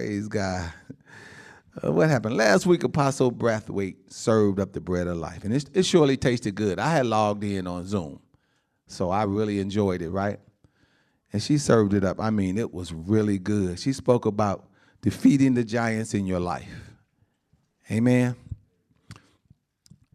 [0.00, 0.72] Praise God.
[1.84, 2.34] Uh, what happened?
[2.34, 6.54] Last week, Apostle Brathwaite served up the bread of life, and it, it surely tasted
[6.54, 6.78] good.
[6.78, 8.18] I had logged in on Zoom,
[8.86, 10.40] so I really enjoyed it, right?
[11.34, 12.18] And she served it up.
[12.18, 13.78] I mean, it was really good.
[13.78, 14.70] She spoke about
[15.02, 16.94] defeating the giants in your life.
[17.90, 18.36] Amen.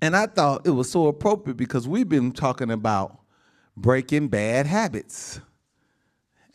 [0.02, 3.20] And I thought it was so appropriate because we've been talking about
[3.77, 5.39] breaking bad habits.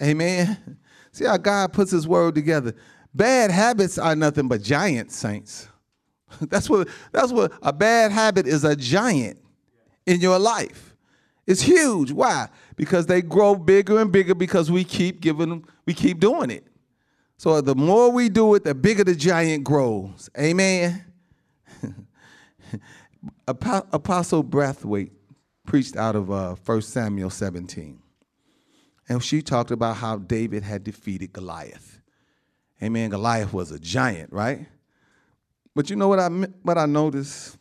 [0.02, 0.78] Amen.
[1.12, 2.74] See how God puts his word together.
[3.14, 5.68] Bad habits are nothing but giant saints.
[6.42, 9.38] that's what that's what a bad habit is a giant
[10.06, 10.94] in your life.
[11.46, 12.12] It's huge.
[12.12, 12.48] Why?
[12.76, 16.66] Because they grow bigger and bigger because we keep giving them, we keep doing it.
[17.36, 20.30] So the more we do it, the bigger the giant grows.
[20.38, 21.04] Amen.
[23.48, 25.10] Apostle Brathwaite
[25.66, 27.98] preached out of uh, 1 Samuel 17.
[29.08, 31.99] And she talked about how David had defeated Goliath.
[32.82, 33.10] Amen.
[33.10, 34.66] Goliath was a giant, right?
[35.74, 36.28] But you know what I
[36.62, 37.58] what I noticed?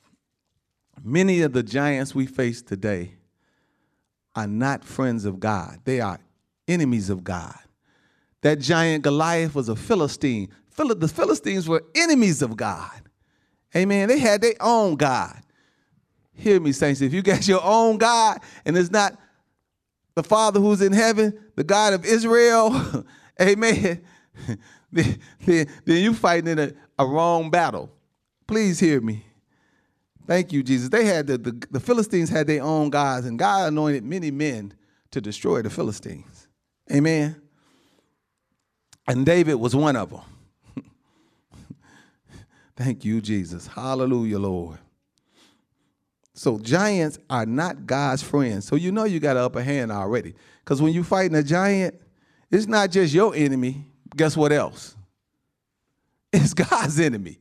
[1.04, 3.14] Many of the giants we face today
[4.36, 5.80] are not friends of God.
[5.86, 6.20] They are
[6.68, 7.58] enemies of God.
[8.42, 10.50] That giant Goliath was a Philistine.
[10.76, 13.02] The Philistines were enemies of God.
[13.76, 14.08] Amen.
[14.08, 15.42] They had their own God.
[16.34, 17.02] Hear me, saints.
[17.02, 19.18] If you got your own God and it's not
[20.16, 23.06] the Father who's in heaven, the God of Israel,
[23.42, 24.02] amen,
[24.92, 27.90] then, then, you fighting in a, a wrong battle.
[28.48, 29.24] Please hear me.
[30.26, 30.90] Thank you, Jesus.
[30.90, 34.74] They had the, the, the Philistines had their own gods, and God anointed many men
[35.12, 36.48] to destroy the Philistines.
[36.92, 37.40] Amen.
[39.08, 40.22] And David was one of them.
[42.76, 43.68] Thank you, Jesus.
[43.68, 44.80] Hallelujah, Lord.
[46.40, 48.66] So giants are not God's friends.
[48.66, 50.36] So you know you got an upper hand already.
[50.64, 52.00] Because when you're fighting a giant,
[52.50, 53.92] it's not just your enemy.
[54.16, 54.96] Guess what else?
[56.32, 57.40] It's God's enemy.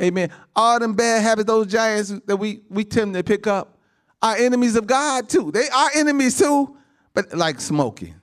[0.00, 0.30] Amen.
[0.56, 3.76] All them bad habits, those giants that we, we tend to pick up,
[4.22, 5.50] are enemies of God too.
[5.52, 6.74] They are enemies too,
[7.12, 8.14] but like smoking.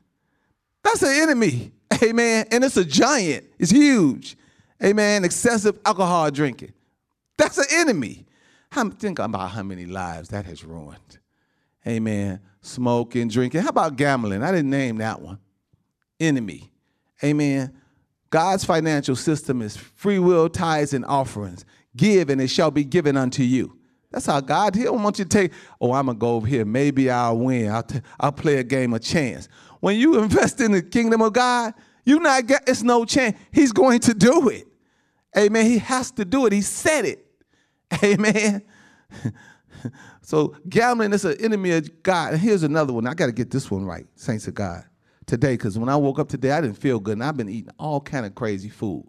[0.83, 1.73] That's an enemy.
[2.03, 2.45] Amen.
[2.51, 3.45] And it's a giant.
[3.59, 4.37] It's huge.
[4.83, 5.25] Amen.
[5.25, 6.73] Excessive alcohol drinking.
[7.37, 8.25] That's an enemy.
[8.71, 11.19] How, think about how many lives that has ruined.
[11.87, 12.39] Amen.
[12.61, 13.61] Smoking, drinking.
[13.61, 14.43] How about gambling?
[14.43, 15.39] I didn't name that one.
[16.19, 16.71] Enemy.
[17.23, 17.73] Amen.
[18.29, 21.65] God's financial system is free will, tithes, and offerings.
[21.95, 23.77] Give, and it shall be given unto you.
[24.11, 26.47] That's how God, He don't want you to take, oh, I'm going to go over
[26.47, 26.65] here.
[26.65, 27.69] Maybe I'll win.
[27.69, 29.47] I'll, t- I'll play a game of chance.
[29.79, 31.73] When you invest in the kingdom of God,
[32.05, 33.37] you not get, it's no chance.
[33.51, 34.67] He's going to do it.
[35.37, 35.65] Amen.
[35.65, 36.53] He has to do it.
[36.53, 37.25] He said it.
[38.03, 38.63] Amen.
[40.21, 42.33] so gambling is an enemy of God.
[42.33, 43.05] And here's another one.
[43.05, 44.83] I got to get this one right, saints of God,
[45.29, 47.71] today, because when I woke up today, I didn't feel good, and I've been eating
[47.77, 49.05] all kind of crazy food.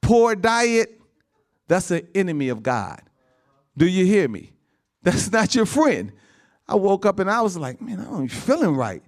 [0.00, 1.00] Poor diet,
[1.66, 3.02] that's an enemy of God.
[3.76, 4.52] Do you hear me?
[5.02, 6.12] That's not your friend.
[6.66, 9.02] I woke up and I was like, man, I don't feeling right.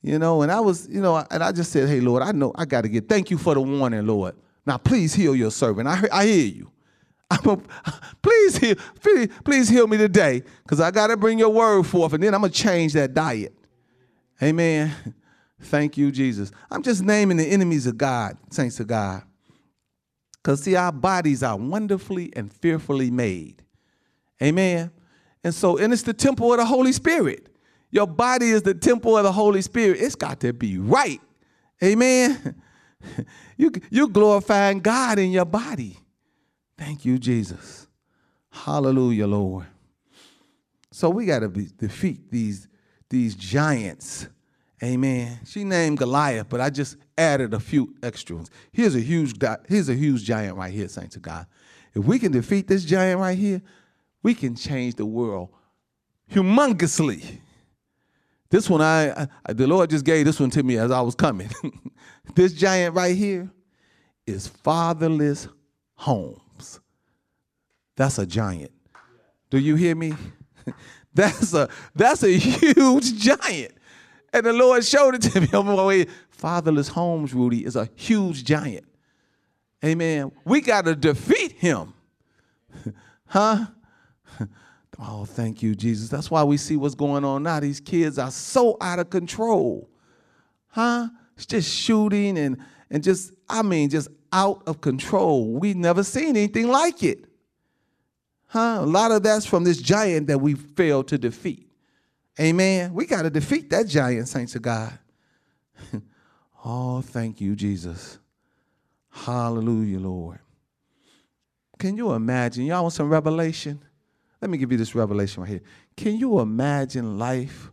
[0.00, 2.52] You know, and I was, you know, and I just said, hey, Lord, I know
[2.54, 4.36] I got to get, thank you for the warning, Lord.
[4.64, 5.88] Now, please heal your servant.
[5.88, 6.70] I, I hear you.
[7.30, 7.56] I'm a,
[8.22, 12.12] please heal, please, please heal me today because I got to bring your word forth
[12.12, 13.54] and then I'm going to change that diet.
[14.42, 14.94] Amen.
[15.60, 16.50] Thank you, Jesus.
[16.70, 19.22] I'm just naming the enemies of God, saints of God.
[20.34, 23.62] Because, see, our bodies are wonderfully and fearfully made.
[24.42, 24.90] Amen.
[25.42, 27.48] And so, and it's the temple of the Holy Spirit.
[27.90, 30.00] Your body is the temple of the Holy Spirit.
[30.00, 31.20] It's got to be right.
[31.82, 32.60] Amen.
[33.56, 35.98] You, you're glorifying God in your body.
[36.76, 37.86] Thank you, Jesus.
[38.50, 39.66] Hallelujah, Lord.
[40.90, 42.66] So we got to defeat these,
[43.10, 44.28] these giants.
[44.84, 45.40] Amen.
[45.46, 48.50] She named Goliath, but I just added a few extra ones.
[48.70, 49.34] Here's a huge,
[49.66, 51.46] here's a huge giant right here, saints of God.
[51.94, 53.62] If we can defeat this giant right here,
[54.22, 55.48] we can change the world
[56.30, 57.38] humongously.
[58.50, 61.14] This one, I, I, the Lord just gave this one to me as I was
[61.14, 61.50] coming.
[62.34, 63.50] this giant right here
[64.26, 65.48] is fatherless
[65.94, 66.80] homes.
[67.96, 68.72] That's a giant.
[69.48, 70.12] Do you hear me?
[71.14, 73.73] that's a that's a huge giant.
[74.34, 76.06] And the Lord showed it to me on my way.
[76.28, 78.84] Fatherless homes, Rudy, is a huge giant.
[79.84, 80.32] Amen.
[80.44, 81.94] We got to defeat him.
[83.26, 83.66] huh?
[84.96, 86.08] Oh, thank you, Jesus.
[86.08, 87.58] That's why we see what's going on now.
[87.58, 89.90] These kids are so out of control.
[90.68, 91.08] Huh?
[91.34, 92.58] It's just shooting and
[92.90, 95.48] and just, I mean, just out of control.
[95.48, 97.24] We've never seen anything like it.
[98.46, 98.78] Huh?
[98.82, 101.68] A lot of that's from this giant that we failed to defeat.
[102.40, 102.92] Amen.
[102.92, 104.98] We got to defeat that giant, saints of God.
[106.64, 108.18] oh, thank you, Jesus.
[109.10, 110.40] Hallelujah, Lord.
[111.78, 112.64] Can you imagine?
[112.64, 113.80] Y'all want some revelation?
[114.40, 115.62] Let me give you this revelation right here.
[115.96, 117.70] Can you imagine life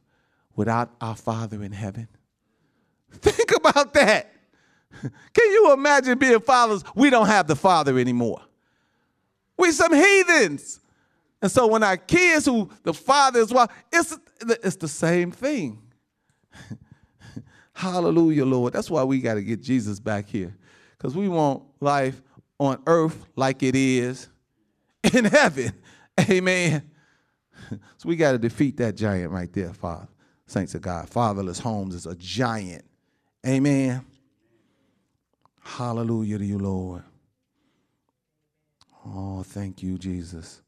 [0.56, 2.08] without our Father in heaven?
[3.12, 4.32] Think about that.
[5.02, 6.84] Can you imagine being fathers?
[6.96, 8.42] We don't have the Father anymore.
[9.58, 10.80] We some heathens.
[11.42, 15.82] And so when our kids who the father is well, it's it's the same thing.
[17.74, 18.74] Hallelujah, Lord.
[18.74, 20.56] That's why we got to get Jesus back here.
[20.98, 22.22] Because we want life
[22.60, 24.30] on earth like it is
[25.14, 25.74] in heaven.
[26.20, 26.84] Amen.
[27.98, 30.08] So we got to defeat that giant right there, Father.
[30.46, 31.08] Saints of God.
[31.08, 32.84] Fatherless homes is a giant.
[33.48, 34.04] Amen.
[35.62, 37.04] Hallelujah to you, Lord.
[39.06, 40.62] Oh, thank you, Jesus.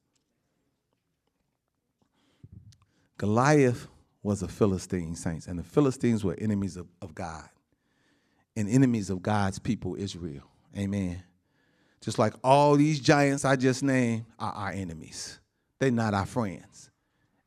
[3.24, 3.88] Goliath
[4.22, 7.48] was a Philistine, saints, and the Philistines were enemies of, of God
[8.58, 10.44] and enemies of God's people, Israel.
[10.78, 11.24] Amen.
[12.02, 15.40] Just like all these giants I just named are our enemies,
[15.80, 16.92] they're not our friends.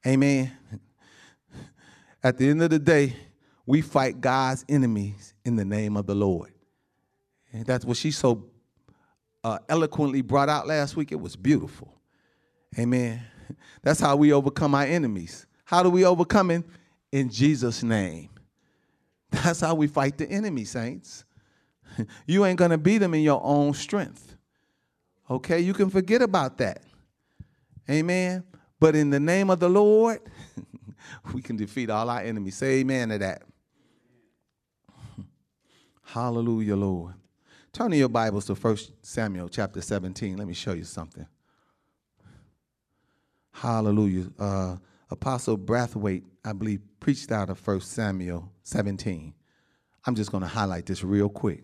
[0.07, 0.51] Amen.
[2.23, 3.15] At the end of the day,
[3.67, 6.55] we fight God's enemies in the name of the Lord.
[7.53, 8.47] And that's what she so
[9.45, 11.13] uh, eloquently brought out last week.
[11.13, 11.93] It was beautiful.
[12.79, 13.23] Amen.
[13.83, 15.47] That's how we overcome our enemies.
[15.67, 16.65] How do we overcome it?
[17.13, 18.31] In Jesus' name.
[19.31, 21.25] That's how we fight the enemy, saints.
[22.27, 24.37] You ain't going to beat them in your own strength.
[25.31, 25.61] Okay?
[25.61, 26.83] You can forget about that.
[27.89, 28.45] Amen.
[28.79, 30.21] But in the name of the Lord,
[31.35, 32.57] we can defeat all our enemies.
[32.57, 33.43] Say amen to that.
[36.03, 37.15] Hallelujah, Lord.
[37.73, 40.37] Turn to your Bibles to 1 Samuel chapter 17.
[40.37, 41.27] Let me show you something.
[43.53, 44.27] Hallelujah.
[44.39, 44.77] Uh,
[45.11, 49.35] Apostle Brathwaite, I believe, preached out of 1 Samuel 17.
[50.05, 51.63] I'm just going to highlight this real quick.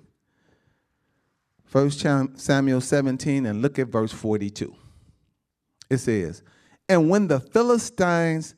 [1.71, 4.75] 1 Samuel 17, and look at verse 42.
[5.89, 6.43] It says,
[6.89, 8.55] And when the Philistines,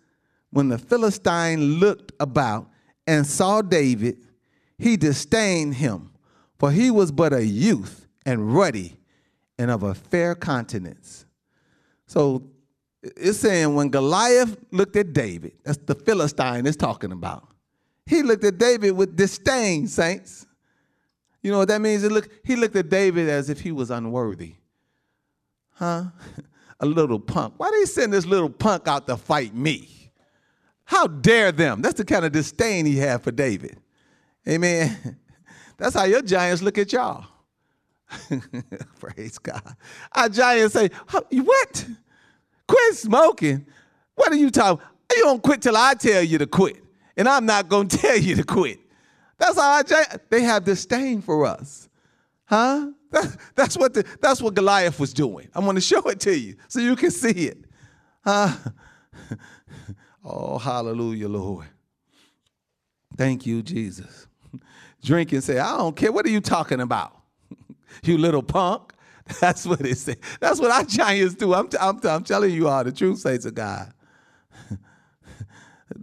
[0.50, 2.68] when the Philistine looked about
[3.06, 4.18] and saw David,
[4.78, 6.12] he disdained him,
[6.58, 8.96] for he was but a youth and ruddy
[9.58, 11.26] and of a fair countenance.
[12.06, 12.50] So
[13.16, 17.48] it's saying when Goliath looked at David, that's the Philistine it's talking about.
[18.06, 20.46] He looked at David with disdain, saints.
[21.42, 22.04] You know what that means?
[22.04, 24.54] It look, he looked at David as if he was unworthy.
[25.72, 26.04] Huh?
[26.80, 27.54] a little punk.
[27.56, 29.88] Why he send this little punk out to fight me?
[30.84, 31.82] How dare them?
[31.82, 33.78] That's the kind of disdain he had for David.
[34.48, 35.18] Amen.
[35.76, 37.26] That's how your giants look at y'all.
[39.00, 39.76] Praise God.
[40.12, 40.90] Our giants say,
[41.30, 41.86] What?
[42.66, 43.66] Quit smoking.
[44.14, 44.84] What are you talking?
[45.14, 46.82] You don't quit till I tell you to quit.
[47.16, 48.80] And I'm not going to tell you to quit.
[49.38, 51.88] That's how I, they have disdain for us.
[52.44, 52.90] Huh?
[53.10, 55.48] That, that's, what the, that's what Goliath was doing.
[55.54, 57.64] I'm going to show it to you so you can see it.
[58.24, 58.54] Huh?
[60.24, 61.66] oh, hallelujah, Lord.
[63.16, 64.26] Thank you, Jesus.
[65.02, 66.10] Drink and say, I don't care.
[66.10, 67.20] What are you talking about?
[68.02, 68.93] you little punk.
[69.40, 70.16] That's what it says.
[70.40, 71.54] That's what our giants do.
[71.54, 73.92] I'm, I'm, I'm telling you all the truth, says of God.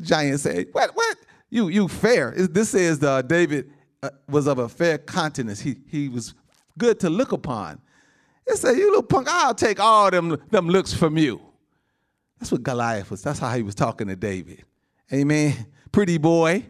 [0.01, 1.17] Giants say, what, what?
[1.49, 2.31] You, you fair.
[2.31, 3.71] This says the David
[4.01, 5.59] uh, was of a fair countenance.
[5.59, 6.33] He, he was
[6.77, 7.79] good to look upon.
[8.47, 11.41] It said, you little punk, I'll take all them, them looks from you.
[12.39, 13.21] That's what Goliath was.
[13.21, 14.63] That's how he was talking to David.
[15.13, 15.67] Amen.
[15.91, 16.65] Pretty boy.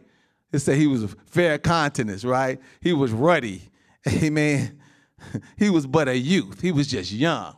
[0.52, 2.60] It said he was fair countenance, right?
[2.82, 3.62] He was ruddy.
[4.08, 4.81] Amen.
[5.58, 6.62] he was but a youth.
[6.62, 7.56] He was just young.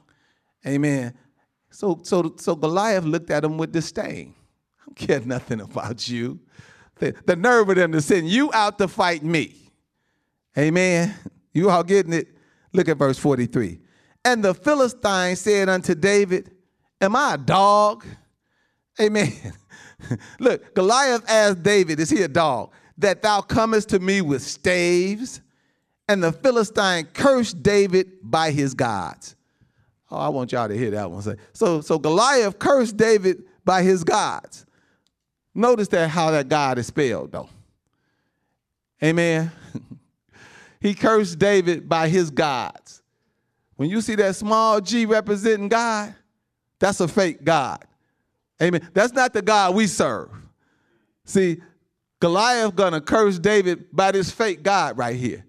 [0.65, 1.13] Amen.
[1.69, 4.33] So, so, so Goliath looked at him with disdain.
[4.79, 6.39] I don't care nothing about you.
[6.95, 9.55] The, the nerve of them to send you out to fight me.
[10.57, 11.15] Amen.
[11.53, 12.27] You all getting it?
[12.71, 13.79] Look at verse 43.
[14.25, 16.51] And the Philistine said unto David,
[17.01, 18.05] Am I a dog?
[19.01, 19.33] Amen.
[20.39, 22.71] Look, Goliath asked David, Is he a dog?
[22.97, 25.41] That thou comest to me with staves
[26.13, 29.35] and the Philistine cursed David by his gods.
[30.11, 31.23] Oh, I want y'all to hear that one.
[31.53, 34.65] So, so Goliath cursed David by his gods.
[35.55, 37.49] Notice that how that God is spelled, though.
[39.01, 39.51] Amen.
[40.79, 43.01] he cursed David by his gods.
[43.75, 46.13] When you see that small g representing God,
[46.77, 47.83] that's a fake God.
[48.61, 48.87] Amen.
[48.93, 50.29] That's not the God we serve.
[51.25, 51.59] See,
[52.19, 55.43] Goliath gonna curse David by this fake God right here.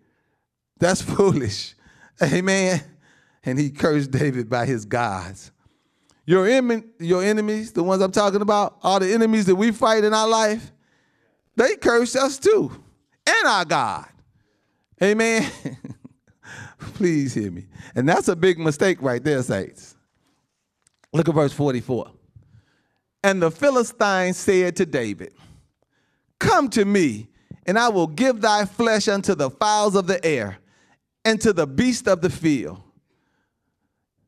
[0.85, 1.75] That's foolish.
[2.23, 2.83] Amen.
[3.43, 5.51] And he cursed David by his gods.
[6.27, 10.05] Your, em- your enemies, the ones I'm talking about, all the enemies that we fight
[10.05, 10.73] in our life,
[11.57, 12.71] they curse us too,
[13.27, 14.07] and our God.
[15.03, 15.51] Amen.
[16.79, 17.67] Please hear me.
[17.95, 19.97] And that's a big mistake right there, saints.
[21.15, 22.11] Look at verse 44.
[23.23, 25.33] And the Philistine said to David,
[26.39, 27.29] Come to me,
[27.65, 30.59] and I will give thy flesh unto the fowls of the air
[31.25, 32.83] and to the beast of the field.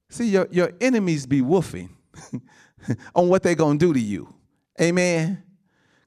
[0.08, 1.90] See, your, your enemies be woofing
[3.14, 4.32] on what they're going to do to you.
[4.80, 5.42] Amen.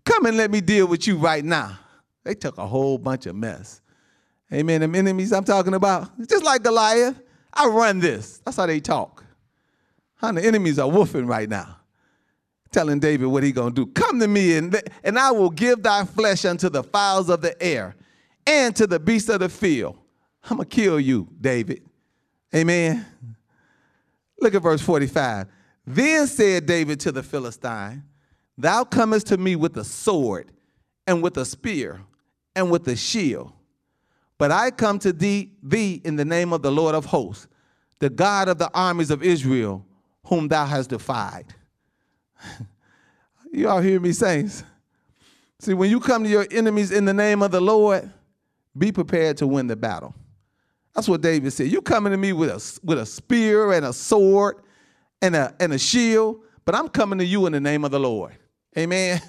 [0.05, 1.77] Come and let me deal with you right now.
[2.23, 3.81] They took a whole bunch of mess.
[4.51, 4.81] Amen.
[4.81, 7.19] Them enemies I'm talking about, just like Goliath,
[7.53, 8.39] I run this.
[8.39, 9.23] That's how they talk.
[10.15, 11.79] How the enemies are woofing right now
[12.71, 13.87] telling David what he gonna do.
[13.87, 17.61] Come to me, and, and I will give thy flesh unto the fowls of the
[17.61, 17.95] air
[18.45, 19.97] and to the beasts of the field.
[20.43, 21.83] I'm gonna kill you, David.
[22.53, 23.05] Amen.
[24.39, 25.47] Look at verse 45.
[25.85, 28.03] Then said David to the Philistine,
[28.57, 30.51] Thou comest to me with a sword,
[31.07, 32.01] and with a spear,
[32.55, 33.53] and with a shield.
[34.37, 37.47] But I come to thee, thee in the name of the Lord of hosts,
[37.99, 39.85] the God of the armies of Israel,
[40.25, 41.45] whom thou hast defied.
[43.51, 44.63] you all hear me, saints?
[45.59, 48.09] See, when you come to your enemies in the name of the Lord,
[48.77, 50.13] be prepared to win the battle.
[50.99, 51.71] That's what David said.
[51.71, 54.57] You coming to me with a, with a spear and a sword
[55.21, 57.99] and a, and a shield, but I'm coming to you in the name of the
[57.99, 58.35] Lord.
[58.77, 59.21] Amen.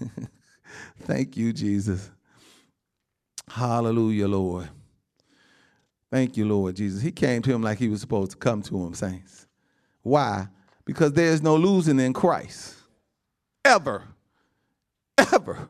[1.02, 2.10] Thank you, Jesus.
[3.48, 4.68] Hallelujah, Lord.
[6.10, 7.02] Thank you, Lord Jesus.
[7.02, 9.46] He came to him like he was supposed to come to him, saints.
[10.02, 10.48] Why?
[10.84, 12.74] because there is no losing in Christ.
[13.64, 14.02] Ever.
[15.18, 15.68] Ever.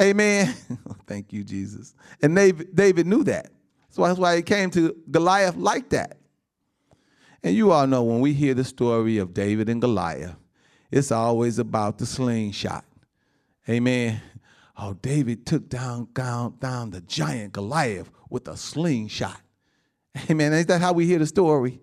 [0.00, 0.54] Amen.
[1.06, 1.94] Thank you, Jesus.
[2.22, 3.50] And David, David knew that.
[3.90, 6.18] So that's why he came to Goliath like that.
[7.42, 10.36] And you all know when we hear the story of David and Goliath,
[10.90, 12.84] it's always about the slingshot.
[13.68, 14.20] Amen.
[14.76, 19.40] Oh, David took down, down, down the giant Goliath with a slingshot.
[20.30, 20.52] Amen.
[20.52, 21.80] Is that how we hear the story?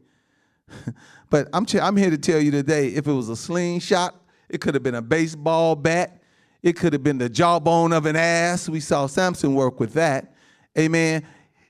[1.29, 4.15] But I'm, I'm here to tell you today if it was a slingshot,
[4.47, 6.21] it could have been a baseball bat,
[6.61, 8.69] it could have been the jawbone of an ass.
[8.69, 10.33] We saw Samson work with that.
[10.77, 11.25] Amen.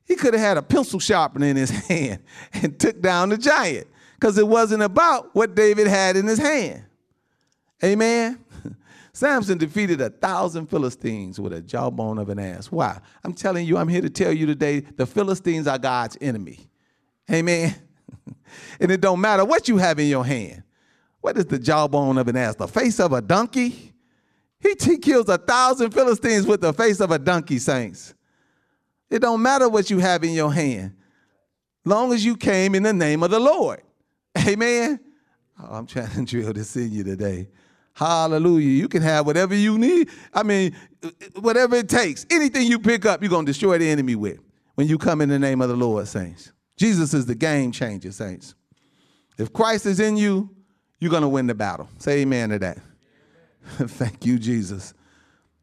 [0.05, 2.21] He could have had a pencil sharpener in his hand
[2.53, 6.85] and took down the giant because it wasn't about what David had in his hand.
[7.83, 8.39] Amen.
[9.13, 12.71] Samson defeated a thousand Philistines with a jawbone of an ass.
[12.71, 12.99] Why?
[13.23, 16.69] I'm telling you, I'm here to tell you today the Philistines are God's enemy.
[17.31, 17.75] Amen.
[18.79, 20.63] and it don't matter what you have in your hand.
[21.21, 22.55] What is the jawbone of an ass?
[22.55, 23.93] The face of a donkey?
[24.59, 28.13] He, he kills a thousand Philistines with the face of a donkey, saints.
[29.09, 30.95] It don't matter what you have in your hand,
[31.83, 33.81] long as you came in the name of the Lord.
[34.47, 34.99] Amen.
[35.61, 37.47] Oh, I'm trying to drill this in you today.
[37.93, 38.67] Hallelujah.
[38.67, 40.09] You can have whatever you need.
[40.33, 40.75] I mean,
[41.39, 42.25] whatever it takes.
[42.29, 44.39] Anything you pick up, you're going to destroy the enemy with
[44.75, 46.51] when you come in the name of the Lord, saints.
[46.77, 48.53] Jesus is the game changer, saints.
[49.37, 50.49] If Christ is in you,
[50.99, 51.87] you're going to win the battle.
[51.99, 52.79] Say amen to that.
[53.77, 54.93] Thank you, Jesus.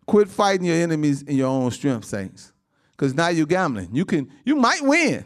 [0.07, 2.52] Quit fighting your enemies in your own strength, saints.
[3.03, 3.89] Because now you're gambling.
[3.93, 5.25] You can, you might win,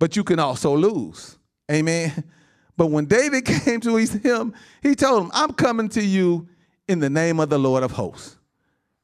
[0.00, 1.38] but you can also lose.
[1.70, 2.24] Amen.
[2.76, 6.48] But when David came to him, he told him, I'm coming to you
[6.86, 8.36] in the name of the Lord of hosts.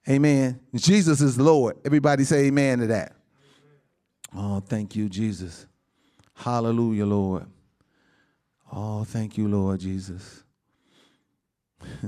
[0.08, 0.60] Amen.
[0.74, 1.76] Jesus is Lord.
[1.84, 3.16] Everybody say amen to that.
[4.32, 5.66] Oh, thank you, Jesus.
[6.34, 7.46] Hallelujah, Lord.
[8.72, 10.44] Oh, thank you, Lord Jesus.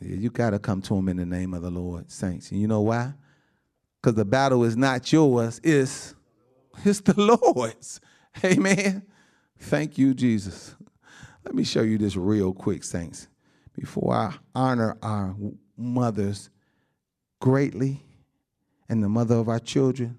[0.00, 2.50] you got to come to him in the name of the Lord, saints.
[2.50, 3.12] And you know why?
[4.04, 6.14] Because the battle is not yours, it's,
[6.84, 8.02] it's the Lord's.
[8.44, 9.02] Amen.
[9.58, 10.74] Thank you, Jesus.
[11.42, 13.28] Let me show you this real quick, saints.
[13.74, 15.34] Before I honor our
[15.78, 16.50] mothers
[17.40, 18.02] greatly
[18.90, 20.18] and the mother of our children,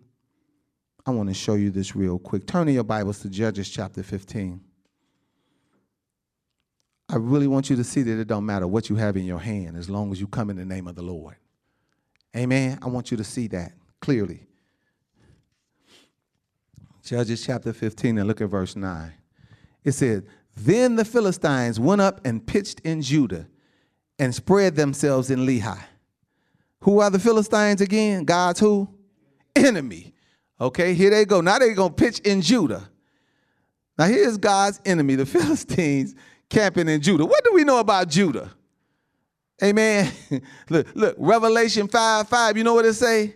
[1.05, 2.47] I want to show you this real quick.
[2.47, 4.61] Turn in your Bibles to Judges chapter 15.
[7.07, 9.37] I really want you to see that it don't matter what you have in your
[9.37, 11.35] hand as long as you come in the name of the Lord.
[12.35, 12.77] Amen.
[12.81, 14.45] I want you to see that clearly.
[17.03, 19.13] Judges chapter 15 and look at verse 9.
[19.83, 20.25] It said,
[20.57, 23.47] Then the Philistines went up and pitched in Judah
[24.17, 25.79] and spread themselves in Lehi.
[26.81, 28.25] Who are the Philistines again?
[28.25, 28.89] God's who?
[29.55, 30.13] Enemy.
[30.59, 31.41] Okay, here they go.
[31.41, 32.89] Now they're going to pitch in Judah.
[33.97, 36.15] Now here's God's enemy, the Philistines,
[36.49, 37.25] camping in Judah.
[37.25, 38.51] What do we know about Judah?
[39.63, 40.11] Amen.
[40.69, 43.35] look, look, Revelation 5 5, you know what it say?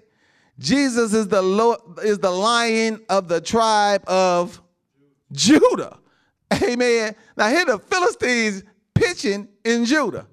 [0.58, 4.62] Jesus is the Lord, is the lion of the tribe of
[5.32, 5.98] Judah.
[6.62, 7.16] Amen.
[7.38, 10.28] Now here the Philistines pitching in Judah.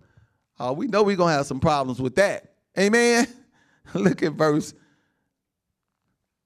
[0.59, 2.55] Oh, we know we're gonna have some problems with that.
[2.79, 3.29] Amen.
[3.95, 4.75] Look at verse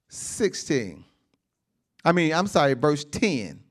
[0.09, 1.05] 16.
[2.05, 3.63] I mean, I'm sorry, verse 10.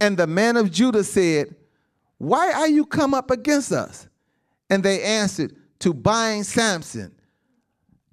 [0.00, 1.54] And the man of Judah said,
[2.18, 4.08] Why are you come up against us?
[4.70, 7.14] And they answered, To bind Samson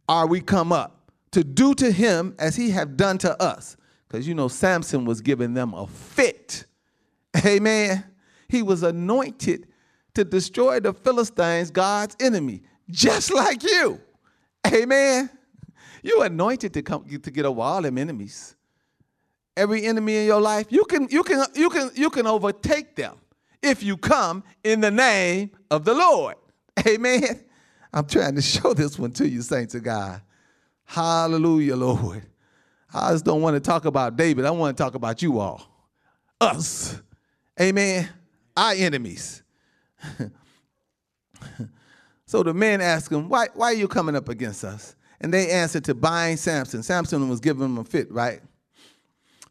[0.08, 3.78] are we come up, to do to him as he have done to us.
[4.08, 6.66] Because you know, Samson was giving them a fit.
[7.46, 8.04] Amen.
[8.50, 9.68] He was anointed
[10.14, 14.02] to destroy the Philistines, God's enemy, just like you.
[14.68, 15.30] Amen.
[16.04, 18.56] You anointed to come to get over all them enemies.
[19.56, 23.18] Every enemy in your life, you can you can you can you can overtake them
[23.62, 26.36] if you come in the name of the Lord.
[26.88, 27.44] Amen.
[27.94, 30.22] I'm trying to show this one to you, saints of God.
[30.86, 32.26] Hallelujah, Lord.
[32.94, 34.46] I just don't want to talk about David.
[34.46, 35.68] I want to talk about you all.
[36.40, 37.02] Us.
[37.60, 38.10] Amen.
[38.56, 39.44] Our enemies.
[42.26, 44.96] so the men asked him, why, why are you coming up against us?
[45.22, 46.84] And they answered to bind Samson.
[46.84, 48.42] Samson was giving them a fit, right?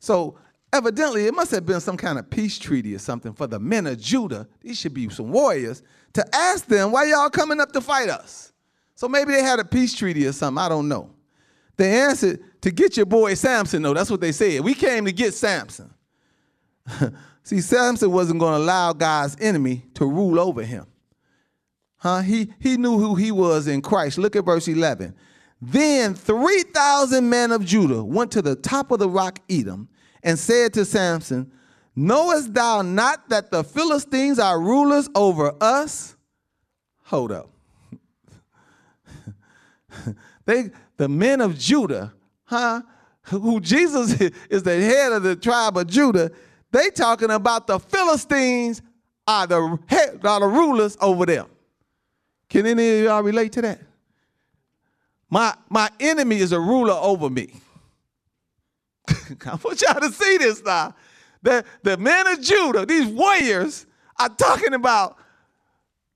[0.00, 0.38] So
[0.72, 3.86] evidently, it must have been some kind of peace treaty or something for the men
[3.86, 4.48] of Judah.
[4.60, 5.82] These should be some warriors
[6.14, 8.52] to ask them, why y'all coming up to fight us?
[8.94, 10.62] So maybe they had a peace treaty or something.
[10.62, 11.10] I don't know.
[11.76, 13.94] They answered to get your boy Samson, though.
[13.94, 14.60] That's what they said.
[14.60, 15.90] We came to get Samson.
[17.42, 20.86] See, Samson wasn't going to allow God's enemy to rule over him.
[21.96, 22.20] Huh?
[22.20, 24.18] He, he knew who he was in Christ.
[24.18, 25.14] Look at verse 11.
[25.62, 29.88] Then 3,000 men of Judah went to the top of the rock Etam
[30.22, 31.50] and said to Samson,
[31.96, 36.16] Knowest thou not that the Philistines are rulers over us?
[37.04, 37.50] Hold up.
[40.46, 42.12] they, the men of Judah,
[42.44, 42.82] huh?
[43.24, 46.30] Who Jesus is the head of the tribe of Judah,
[46.70, 48.82] they talking about the Philistines
[49.26, 51.46] are the head, are the rulers over them.
[52.48, 53.80] Can any of y'all relate to that?
[55.28, 57.52] My, my enemy is a ruler over me.
[59.46, 60.94] I want y'all to see this now.
[61.42, 63.86] The, the men of Judah, these warriors,
[64.18, 65.16] are talking about,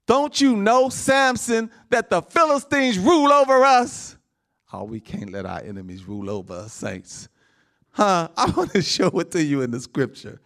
[0.07, 4.16] don't you know, Samson, that the Philistines rule over us?
[4.73, 7.29] Oh, we can't let our enemies rule over us, saints.
[7.90, 8.29] Huh?
[8.37, 10.40] I want to show it to you in the scripture.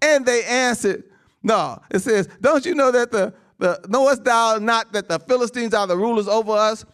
[0.00, 1.04] And they answered,
[1.42, 5.74] No, it says, Don't you know that the, the knowest thou not that the Philistines
[5.74, 6.84] are the rulers over us?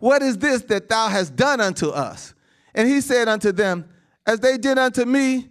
[0.00, 2.34] What is this that thou hast done unto us?
[2.74, 3.88] And he said unto them,
[4.28, 5.48] As they did unto me,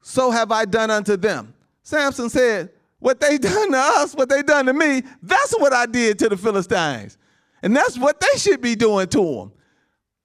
[0.00, 1.52] so have I done unto them.
[1.82, 5.84] Samson said, What they done to us, what they done to me, that's what I
[5.84, 7.18] did to the Philistines.
[7.62, 9.52] And that's what they should be doing to them.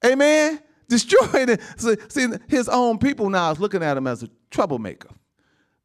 [0.10, 0.62] Amen?
[0.88, 1.62] Destroying it.
[2.08, 5.10] See, his own people now is looking at him as a troublemaker.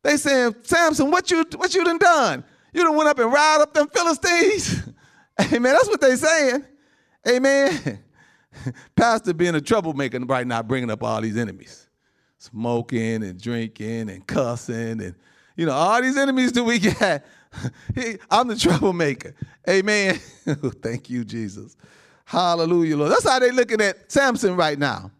[0.04, 2.44] They saying, Samson, what you what you done done?
[2.72, 4.80] You done went up and riled up them Philistines.
[5.40, 5.72] Amen.
[5.72, 6.64] That's what they saying.
[7.26, 8.03] Amen.
[8.96, 11.88] Pastor being a troublemaker right now, bringing up all these enemies,
[12.38, 15.14] smoking and drinking and cussing and
[15.56, 17.22] you know all these enemies that we got.
[18.30, 19.34] I'm the troublemaker.
[19.68, 20.16] Amen.
[20.82, 21.76] Thank you, Jesus.
[22.24, 23.12] Hallelujah, Lord.
[23.12, 25.10] That's how they looking at Samson right now.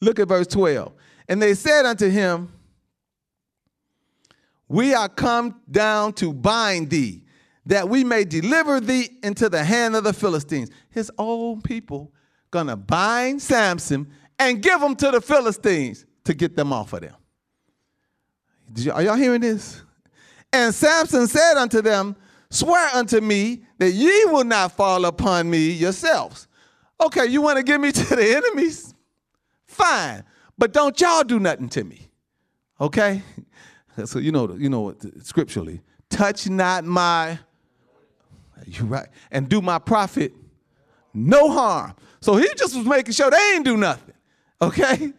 [0.00, 0.92] Look at verse 12.
[1.28, 2.52] And they said unto him,
[4.68, 7.24] We are come down to bind thee
[7.66, 10.70] that we may deliver thee into the hand of the Philistines.
[10.90, 12.12] His own people
[12.54, 17.16] gonna bind Samson and give him to the Philistines to get them off of them.
[18.92, 19.82] Are y'all hearing this?
[20.52, 22.14] And Samson said unto them,
[22.50, 26.46] Swear unto me that ye will not fall upon me yourselves.
[27.04, 28.94] Okay, you want to give me to the enemies?
[29.66, 30.22] Fine,
[30.56, 32.08] but don't y'all do nothing to me.
[32.80, 33.22] Okay?
[34.06, 37.38] So you know, you know what scripturally, touch not my
[38.66, 39.06] you right.
[39.30, 40.32] And do my prophet
[41.14, 41.94] no harm.
[42.24, 44.14] So he just was making sure they ain't do nothing.
[44.62, 45.12] Okay?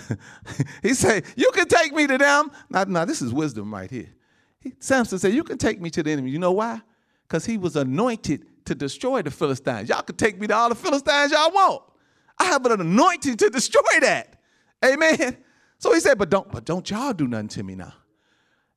[0.82, 2.50] he said, You can take me to them.
[2.68, 4.10] Now, now this is wisdom right here.
[4.60, 6.30] He, Samson said, You can take me to the enemy.
[6.30, 6.82] You know why?
[7.26, 9.88] Because he was anointed to destroy the Philistines.
[9.88, 11.84] Y'all can take me to all the Philistines y'all want.
[12.38, 14.38] I have an anointing to destroy that.
[14.84, 15.38] Amen.
[15.78, 17.94] So he said, But don't, but don't y'all do nothing to me now.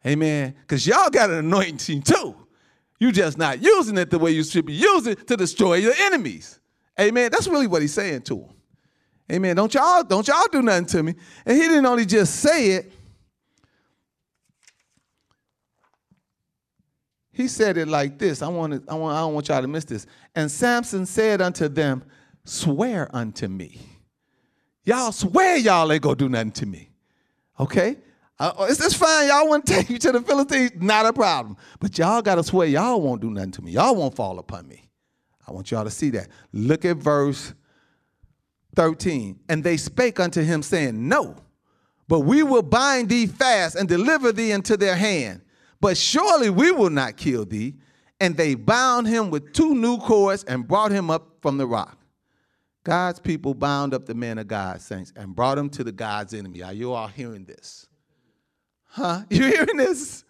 [0.07, 0.55] Amen.
[0.61, 2.37] Because y'all got an anointing too.
[2.99, 5.93] You're just not using it the way you should be using it to destroy your
[5.99, 6.61] enemies.
[6.99, 7.29] Amen.
[7.31, 8.49] That's really what he's saying to him.
[9.31, 9.55] Amen.
[9.55, 11.15] Don't y'all, don't y'all do nothing to me.
[11.45, 12.91] And he didn't only just say it,
[17.31, 18.41] he said it like this.
[18.41, 20.05] I want to, I want, I don't want y'all to miss this.
[20.35, 22.03] And Samson said unto them,
[22.45, 23.79] Swear unto me.
[24.83, 26.91] Y'all swear y'all ain't gonna do nothing to me.
[27.59, 27.97] Okay?
[28.37, 29.27] Uh, oh, it's, fine.
[29.27, 30.71] Y'all want to take me to the Philistines?
[30.75, 31.57] Not a problem.
[31.79, 33.71] But y'all got to swear y'all won't do nothing to me.
[33.71, 34.84] Y'all won't fall upon me.
[35.47, 36.27] I want y'all to see that.
[36.51, 37.53] Look at verse
[38.75, 39.39] 13.
[39.49, 41.35] And they spake unto him, saying, No,
[42.07, 45.41] But we will bind thee fast and deliver thee into their hand.
[45.81, 47.75] But surely we will not kill thee.
[48.19, 51.97] And they bound him with two new cords and brought him up from the rock.
[52.83, 56.33] God's people bound up the man of God, saints, and brought him to the God's
[56.33, 56.61] enemy.
[56.61, 57.87] Are you all hearing this?
[58.85, 59.23] Huh?
[59.29, 60.23] You hearing this?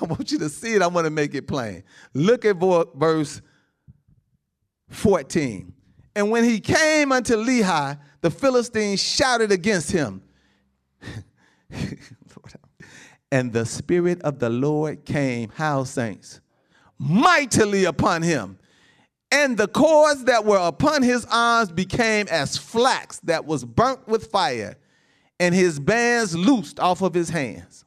[0.00, 0.82] I want you to see it.
[0.82, 1.82] I want to make it plain.
[2.12, 3.40] Look at verse
[4.94, 5.72] 14.
[6.16, 10.22] And when he came unto Lehi, the Philistines shouted against him.
[13.32, 16.40] and the Spirit of the Lord came, how, saints?
[16.98, 18.58] Mightily upon him.
[19.30, 24.30] And the cords that were upon his arms became as flax that was burnt with
[24.30, 24.76] fire,
[25.40, 27.84] and his bands loosed off of his hands.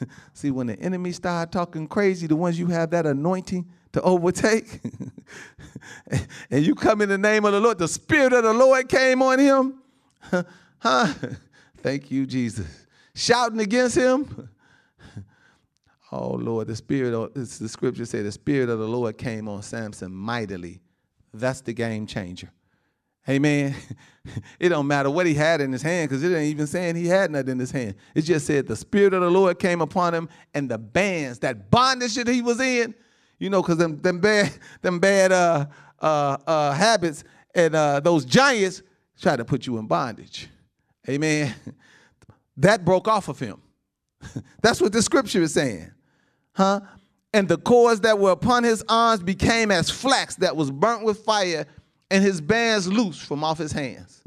[0.32, 4.80] See, when the enemy start talking crazy, the ones you have that anointing to overtake,
[6.50, 9.22] and you come in the name of the Lord, the Spirit of the Lord came
[9.22, 9.82] on him.
[10.78, 11.12] huh?
[11.78, 12.86] Thank you, Jesus.
[13.14, 14.48] Shouting against him.
[16.14, 19.62] Oh Lord, the spirit of the scripture say the spirit of the Lord came on
[19.62, 20.82] Samson mightily.
[21.32, 22.50] That's the game changer.
[23.26, 23.74] Amen.
[24.60, 27.06] It don't matter what he had in his hand, because it ain't even saying he
[27.06, 27.96] had nothing in his hand.
[28.14, 31.70] It just said the spirit of the Lord came upon him, and the bands, that
[31.70, 32.94] bondage that he was in,
[33.42, 34.52] you know, because them, them bad,
[34.82, 35.66] them bad uh,
[36.00, 37.24] uh, uh, habits
[37.54, 38.82] and uh, those giants
[39.20, 40.48] try to put you in bondage.
[41.08, 41.54] Amen.
[42.58, 43.62] That broke off of him.
[44.62, 45.90] That's what the scripture is saying.
[46.52, 46.80] Huh?
[47.32, 51.24] And the cords that were upon his arms became as flax that was burnt with
[51.24, 51.64] fire,
[52.10, 54.22] and his bands loosed from off his hands.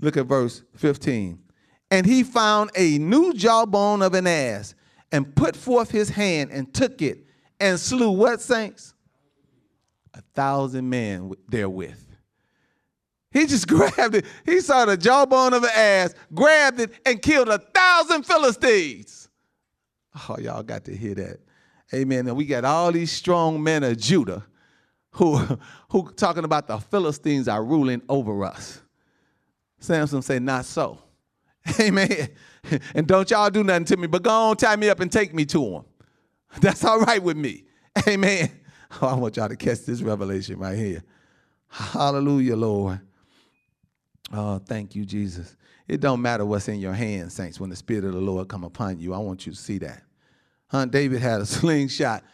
[0.00, 1.38] Look at verse 15.
[1.90, 4.74] And he found a new jawbone of an ass,
[5.12, 7.24] and put forth his hand and took it,
[7.60, 8.94] and slew what saints?
[10.14, 12.04] A thousand men therewith.
[13.30, 14.24] He just grabbed it.
[14.44, 19.28] He saw the jawbone of an ass, grabbed it, and killed a thousand Philistines.
[20.28, 21.40] Oh, y'all got to hear that.
[21.94, 22.26] Amen.
[22.26, 24.44] And we got all these strong men of Judah
[25.12, 25.36] who,
[25.90, 28.80] who talking about the Philistines are ruling over us.
[29.80, 30.98] Samson said, not so.
[31.80, 32.28] Amen.
[32.94, 35.34] And don't y'all do nothing to me, but go on, tie me up and take
[35.34, 35.84] me to him.
[36.60, 37.64] That's all right with me.
[38.06, 38.50] Amen.
[39.02, 41.04] Oh, I want y'all to catch this revelation right here.
[41.68, 43.02] Hallelujah, Lord.
[44.32, 45.58] Oh, thank you, Jesus.
[45.86, 48.64] It don't matter what's in your hands, saints, when the Spirit of the Lord come
[48.64, 49.12] upon you.
[49.12, 50.02] I want you to see that.
[50.68, 50.86] Huh?
[50.86, 52.24] David had a slingshot.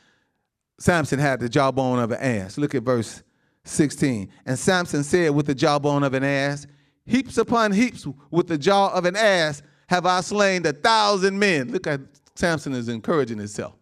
[0.79, 2.57] Samson had the jawbone of an ass.
[2.57, 3.25] Look at verse
[3.65, 4.31] 16.
[4.47, 6.69] And Samson said with the jawbone of an ass,
[7.07, 11.71] heaps upon heaps with the jaw of an ass have I slain a thousand men.
[11.71, 12.01] Look at
[12.35, 13.75] Samson is encouraging himself.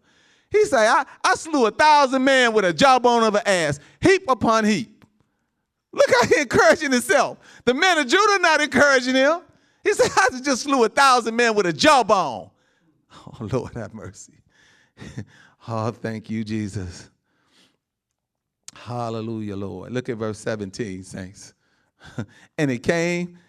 [0.49, 4.23] He say, I, I slew a thousand men with a jawbone of an ass, heap
[4.29, 5.03] upon heap.
[5.91, 7.39] Look how he encouraging himself.
[7.65, 9.41] The men of Judah not encouraging him.
[9.83, 12.49] He said, I just slew a thousand men with a jawbone.
[13.15, 14.33] Oh, Lord have mercy.
[15.67, 17.09] oh, thank you, Jesus.
[18.75, 19.91] Hallelujah, Lord.
[19.91, 21.53] Look at verse 17, saints.
[22.57, 23.39] and it came,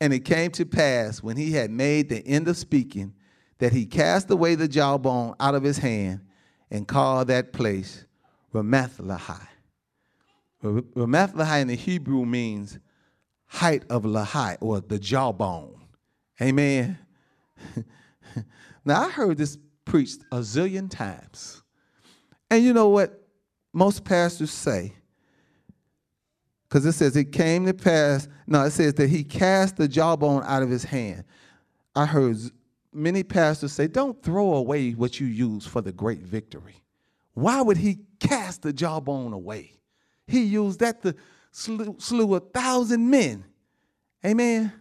[0.00, 3.14] and it came to pass when he had made the end of speaking
[3.58, 6.20] that he cast away the jawbone out of his hand
[6.70, 8.04] and called that place
[8.52, 9.46] Ramath Lehi.
[10.62, 12.78] Ramath Lehi in the Hebrew means
[13.46, 15.80] height of Lehi or the jawbone.
[16.40, 16.98] Amen.
[18.84, 21.62] now I heard this preached a zillion times.
[22.50, 23.26] And you know what
[23.72, 24.94] most pastors say?
[26.72, 28.28] Because it says it came to pass.
[28.46, 31.24] No, it says that he cast the jawbone out of his hand.
[31.94, 32.38] I heard
[32.94, 36.76] many pastors say, don't throw away what you use for the great victory.
[37.34, 39.72] Why would he cast the jawbone away?
[40.26, 41.14] He used that to
[41.50, 43.44] slew, slew a thousand men.
[44.24, 44.72] Amen.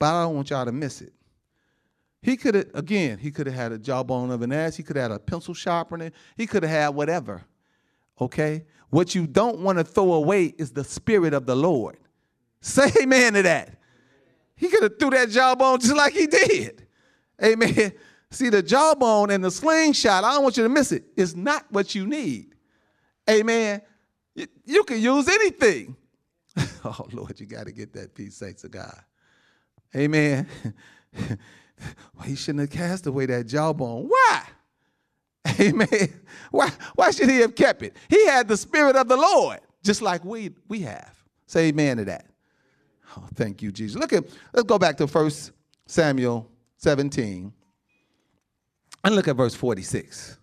[0.00, 1.12] But I don't want y'all to miss it.
[2.20, 4.74] He could have, again, he could have had a jawbone of an ass.
[4.74, 6.10] He could have had a pencil sharpener.
[6.36, 7.44] He could have had whatever.
[8.20, 8.64] Okay?
[8.90, 11.98] What you don't want to throw away is the spirit of the Lord.
[12.60, 13.78] Say amen to that.
[14.54, 16.86] He could have threw that jawbone just like he did.
[17.42, 17.92] Amen.
[18.30, 21.64] See, the jawbone and the slingshot, I don't want you to miss it, is not
[21.70, 22.54] what you need.
[23.28, 23.82] Amen.
[24.34, 25.96] You, you can use anything.
[26.84, 28.98] oh, Lord, you got to get that peace, saints of God.
[29.94, 30.48] Amen.
[31.14, 34.06] well, he shouldn't have cast away that jawbone.
[34.08, 34.42] Why?
[35.60, 36.20] Amen.
[36.50, 37.96] Why, why should he have kept it?
[38.08, 41.14] He had the Spirit of the Lord, just like we, we have.
[41.46, 42.26] Say amen to that.
[43.16, 43.96] Oh, thank you, Jesus.
[43.96, 45.30] Look at, let's go back to 1
[45.86, 47.52] Samuel 17
[49.04, 50.38] and look at verse 46.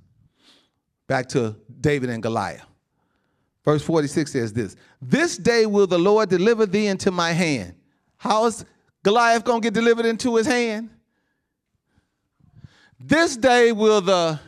[1.07, 2.65] Back to David and Goliath.
[3.65, 7.75] Verse 46 says this This day will the Lord deliver thee into my hand.
[8.17, 8.65] How is
[9.03, 10.89] Goliath gonna get delivered into his hand?
[12.99, 14.39] This day will the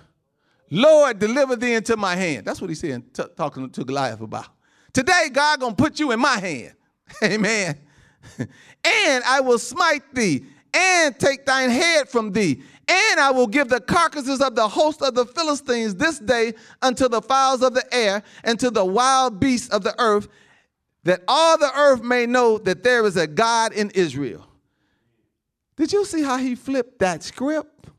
[0.69, 2.45] Lord deliver thee into my hand.
[2.45, 4.47] That's what he's saying, t- talking to Goliath about.
[4.93, 6.73] Today, God gonna put you in my hand.
[7.23, 7.77] Amen.
[8.39, 12.61] and I will smite thee and take thine head from thee.
[12.87, 17.07] And I will give the carcasses of the host of the Philistines this day unto
[17.07, 20.27] the fowls of the air and to the wild beasts of the earth,
[21.03, 24.45] that all the earth may know that there is a God in Israel.
[25.77, 27.89] Did you see how he flipped that script?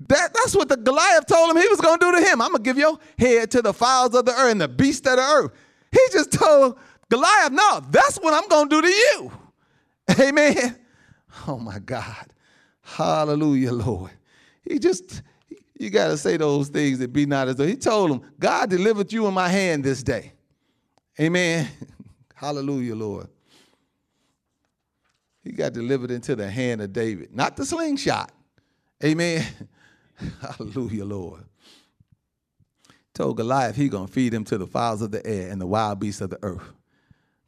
[0.00, 2.42] That, that's what the Goliath told him he was going to do to him.
[2.42, 5.06] I'm going to give your head to the fowls of the earth and the beasts
[5.06, 5.52] of the earth.
[5.90, 6.78] He just told
[7.08, 9.32] Goliath, no, that's what I'm going to do to you.
[10.20, 10.76] Amen.
[11.48, 12.32] Oh my God.
[12.82, 14.10] Hallelujah, Lord.
[14.62, 15.22] He just,
[15.78, 17.66] you got to say those things that be not as though.
[17.66, 20.32] He told him, God delivered you in my hand this day.
[21.18, 21.68] Amen.
[22.34, 23.28] Hallelujah, Lord.
[25.42, 28.32] He got delivered into the hand of David, not the slingshot.
[29.02, 29.46] Amen.
[30.40, 31.44] Hallelujah, Lord.
[33.14, 36.00] Told Goliath he gonna feed him to the fowls of the air and the wild
[36.00, 36.72] beasts of the earth.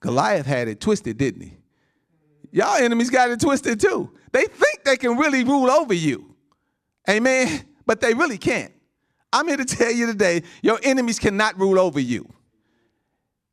[0.00, 1.56] Goliath had it twisted, didn't he?
[2.50, 4.10] Y'all enemies got it twisted too.
[4.32, 6.34] They think they can really rule over you.
[7.08, 7.64] Amen.
[7.86, 8.70] But they really can't.
[9.32, 12.30] I'm here to tell you today, your enemies cannot rule over you.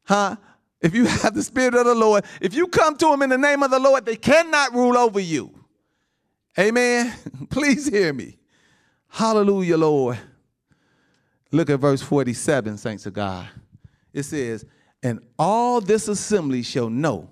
[0.03, 0.35] Huh?
[0.81, 3.37] If you have the Spirit of the Lord, if you come to them in the
[3.37, 5.57] name of the Lord, they cannot rule over you.
[6.59, 7.13] Amen.
[7.49, 8.37] Please hear me.
[9.15, 10.19] Hallelujah, Lord.
[11.49, 13.47] Look at verse 47, saints of God.
[14.11, 14.65] It says,
[15.01, 17.29] And all this assembly shall know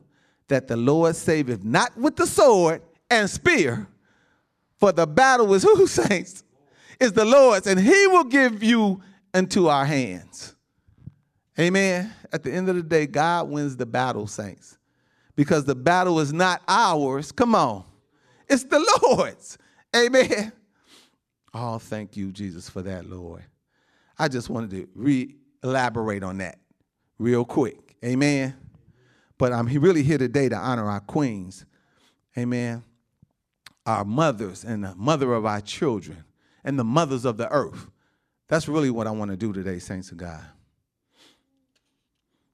[0.47, 3.85] that the Lord saveth not with the sword and spear,
[4.79, 6.45] for the battle is who, saints?
[7.01, 9.01] Is the Lord's, and he will give you
[9.33, 10.55] into our hands.
[11.59, 12.13] Amen.
[12.31, 14.77] At the end of the day, God wins the battle, saints,
[15.35, 17.33] because the battle is not ours.
[17.33, 17.83] Come on,
[18.47, 19.57] it's the Lord's.
[19.93, 20.53] Amen.
[21.53, 23.43] Oh, thank you, Jesus, for that, Lord.
[24.17, 26.59] I just wanted to re elaborate on that
[27.19, 27.95] real quick.
[28.03, 28.55] Amen.
[29.37, 31.65] But I'm really here today to honor our queens.
[32.37, 32.83] Amen.
[33.85, 36.23] Our mothers and the mother of our children
[36.63, 37.87] and the mothers of the earth.
[38.47, 40.43] That's really what I want to do today, saints of God.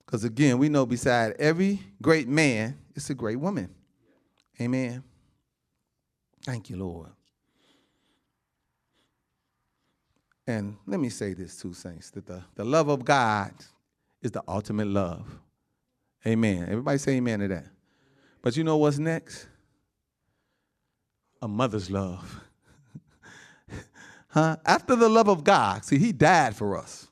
[0.05, 3.69] Because again, we know beside every great man, it's a great woman.
[4.59, 5.03] Amen.
[6.43, 7.09] Thank you, Lord.
[10.49, 13.53] And let me say this too, saints, that the, the love of God
[14.19, 15.27] is the ultimate love.
[16.25, 16.63] Amen.
[16.63, 17.67] Everybody say amen to that.
[18.41, 19.45] But you know what's next?
[21.43, 22.41] A mother's love.
[24.29, 24.57] huh?
[24.65, 27.07] After the love of God, see, he died for us.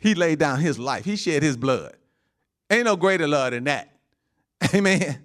[0.00, 1.04] He laid down his life.
[1.04, 1.94] He shed his blood.
[2.70, 3.94] Ain't no greater love than that.
[4.74, 5.22] Amen.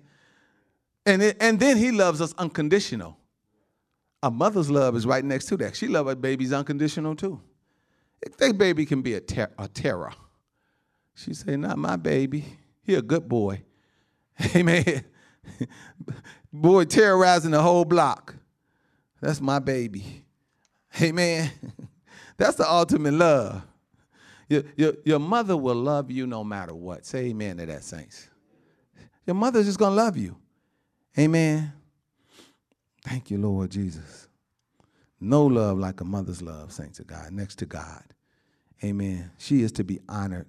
[1.06, 3.17] And, it, and then he loves us unconditional.
[4.24, 5.76] A mother's love is right next to that.
[5.76, 7.40] She loves her babies unconditional too.
[8.40, 10.12] That baby can be a, ter- a terror,
[11.14, 12.46] she say, "Not my baby.
[12.82, 13.64] He a good boy."
[14.56, 15.04] Amen.
[16.54, 18.36] boy terrorizing the whole block.
[19.22, 20.24] That's my baby.
[21.02, 21.52] Amen.
[22.38, 23.64] That's the ultimate love.
[24.50, 27.06] Your, your, your mother will love you no matter what.
[27.06, 28.30] Say amen to that, saints.
[29.26, 30.38] Your mother's just going to love you.
[31.20, 31.74] Amen.
[33.08, 34.28] Thank you, Lord Jesus.
[35.22, 38.04] No love like a mother's love, saints of God, next to God.
[38.84, 39.32] Amen.
[39.38, 40.48] She is to be honored.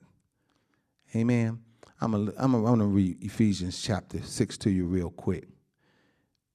[1.14, 1.60] Amen.
[2.00, 5.46] I'm to read Ephesians chapter 6 to you real quick.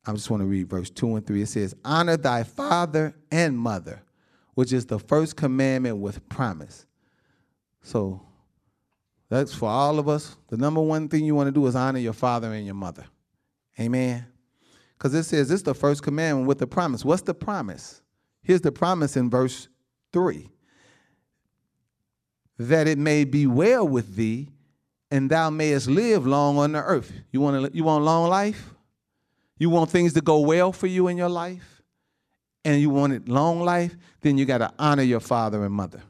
[0.06, 1.42] I just want to read verse 2 and 3.
[1.42, 4.04] It says, Honor thy father and mother,
[4.56, 6.86] which is the first commandment with promise.
[7.82, 8.22] So
[9.30, 10.36] that's for all of us.
[10.50, 13.06] The number one thing you want to do is honor your father and your mother.
[13.80, 14.26] Amen.
[15.04, 17.04] Because it says this is the first commandment with the promise.
[17.04, 18.02] What's the promise?
[18.42, 19.68] Here's the promise in verse
[20.13, 20.50] 3
[22.58, 24.48] that it may be well with thee
[25.12, 27.12] and thou mayest live long on the earth.
[27.32, 28.74] You want, to, you want long life?
[29.58, 31.82] You want things to go well for you in your life?
[32.63, 33.98] And you want it long life?
[34.22, 36.02] Then you got to honor your father and mother.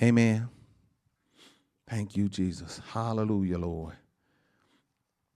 [0.00, 0.48] Amen.
[1.90, 2.80] Thank you, Jesus.
[2.92, 3.96] Hallelujah, Lord.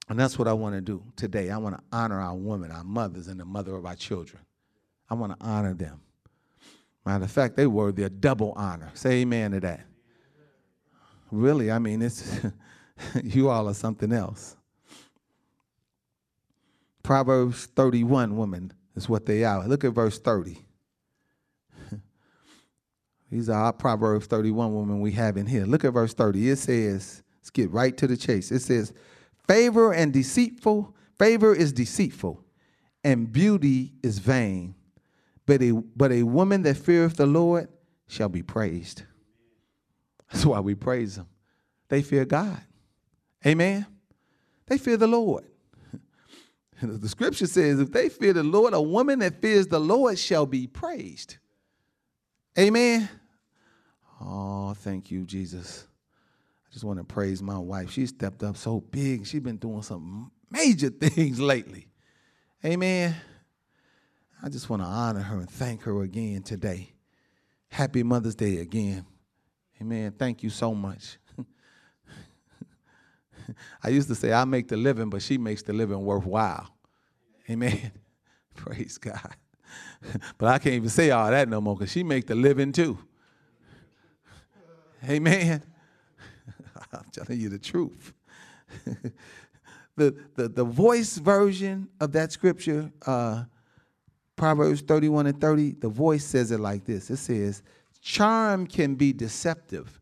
[0.08, 1.50] And that's what I want to do today.
[1.50, 4.42] I want to honor our women, our mothers, and the mother of our children.
[5.10, 6.00] I want to honor them.
[7.04, 8.90] Matter of fact, they were their double honor.
[8.94, 9.80] Say amen to that.
[11.30, 12.40] Really, I mean, it's
[13.22, 14.56] you all are something else.
[17.02, 19.66] Proverbs 31 women is what they are.
[19.66, 20.58] Look at verse 30.
[23.30, 25.64] These are our Proverbs 31 women we have in here.
[25.64, 26.50] Look at verse 30.
[26.50, 28.50] It says, let's get right to the chase.
[28.50, 28.92] It says,
[29.48, 32.44] Favor and deceitful, favor is deceitful,
[33.02, 34.74] and beauty is vain.
[35.46, 37.68] But a, but a woman that feareth the Lord
[38.06, 39.04] shall be praised.
[40.30, 41.28] That's why we praise them.
[41.88, 42.60] They fear God.
[43.46, 43.86] Amen.
[44.66, 45.44] They fear the Lord.
[46.80, 50.46] The scripture says, if they fear the Lord, a woman that fears the Lord shall
[50.46, 51.38] be praised.
[52.56, 53.08] Amen.
[54.20, 55.88] Oh, thank you, Jesus.
[56.68, 57.90] I just want to praise my wife.
[57.90, 59.26] She stepped up so big.
[59.26, 61.88] She's been doing some major things lately.
[62.64, 63.16] Amen.
[64.42, 66.92] I just want to honor her and thank her again today.
[67.68, 69.06] Happy Mother's Day again.
[69.80, 70.12] Amen.
[70.12, 71.18] Thank you so much.
[73.82, 76.68] I used to say I make the living, but she makes the living worthwhile.
[77.48, 77.92] Amen.
[78.54, 79.36] Praise God.
[80.36, 82.98] but I can't even say all that no more because she make the living too.
[85.08, 85.62] Amen.
[86.92, 88.12] I'm telling you the truth.
[89.96, 93.44] the, the, the voice version of that scripture, uh,
[94.36, 97.62] Proverbs 31 and 30, the voice says it like this it says,
[98.00, 100.00] Charm can be deceptive,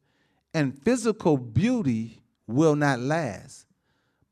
[0.53, 3.66] and physical beauty will not last.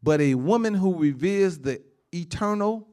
[0.03, 1.81] But a woman who reveres the
[2.13, 2.87] eternal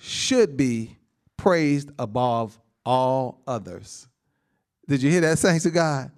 [0.00, 0.96] should be
[1.36, 4.08] praised above all others.
[4.88, 6.10] Did you hear that, saints of God?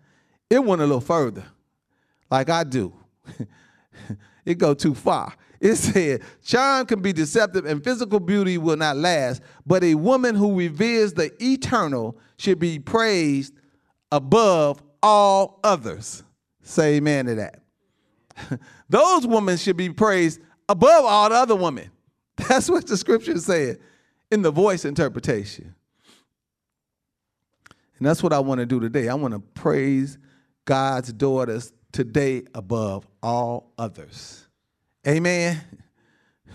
[0.49, 1.45] It went a little further,
[2.31, 2.93] like I do.
[4.45, 5.35] it go too far.
[5.61, 10.35] It said, charm can be deceptive and physical beauty will not last, but a woman
[10.35, 13.55] who reveres the eternal should be praised
[14.11, 16.23] above all others.
[16.63, 17.61] Say amen to that.
[18.89, 21.91] Those women should be praised above all the other women.
[22.49, 23.79] That's what the scripture said
[24.31, 25.75] in the voice interpretation.
[27.99, 29.11] And that's what I want to do today.
[29.11, 30.17] I want to praise
[30.65, 34.47] God's daughters today above all others.
[35.07, 35.61] Amen.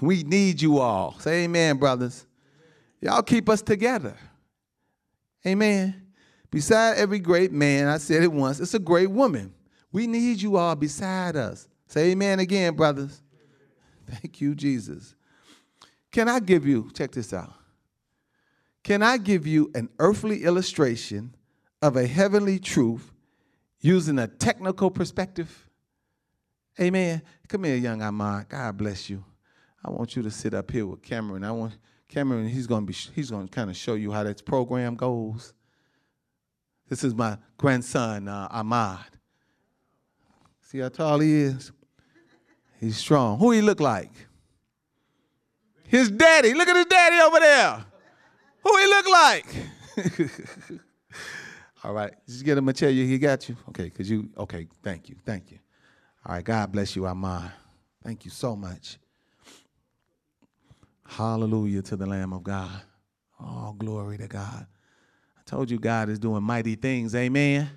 [0.01, 1.17] We need you all.
[1.19, 2.25] Say amen, brothers.
[3.01, 4.15] Y'all keep us together.
[5.45, 6.01] Amen.
[6.49, 9.53] Beside every great man, I said it once, it's a great woman.
[9.91, 11.67] We need you all beside us.
[11.87, 13.21] Say amen again, brothers.
[14.09, 15.15] Thank you, Jesus.
[16.11, 17.53] Can I give you, check this out.
[18.83, 21.35] Can I give you an earthly illustration
[21.81, 23.11] of a heavenly truth
[23.85, 25.69] using a technical perspective?
[26.79, 27.21] Amen.
[27.47, 28.49] Come here, young Ahmad.
[28.49, 29.23] God bless you.
[29.83, 31.43] I want you to sit up here with Cameron.
[31.43, 31.77] I want
[32.09, 32.47] Cameron.
[32.49, 32.93] He's to be.
[33.13, 35.53] He's to kind of show you how that program goes.
[36.89, 39.05] This is my grandson, uh, Ahmad.
[40.61, 41.71] See how tall he is?
[42.79, 43.37] He's strong.
[43.39, 44.11] Who he look like?
[45.87, 46.53] His daddy.
[46.53, 47.85] Look at his daddy over there.
[48.63, 50.81] Who he look like?
[51.85, 52.11] All right.
[52.25, 52.89] Just get him a chair.
[52.89, 53.55] He got you.
[53.69, 55.15] Okay, because you, okay, thank you.
[55.23, 55.59] Thank you.
[56.25, 57.51] All right, God bless you, Ahmad.
[58.03, 58.97] Thank you so much.
[61.07, 62.81] Hallelujah to the Lamb of God.
[63.39, 64.65] Oh, glory to God.
[65.37, 67.13] I told you God is doing mighty things.
[67.13, 67.69] Amen.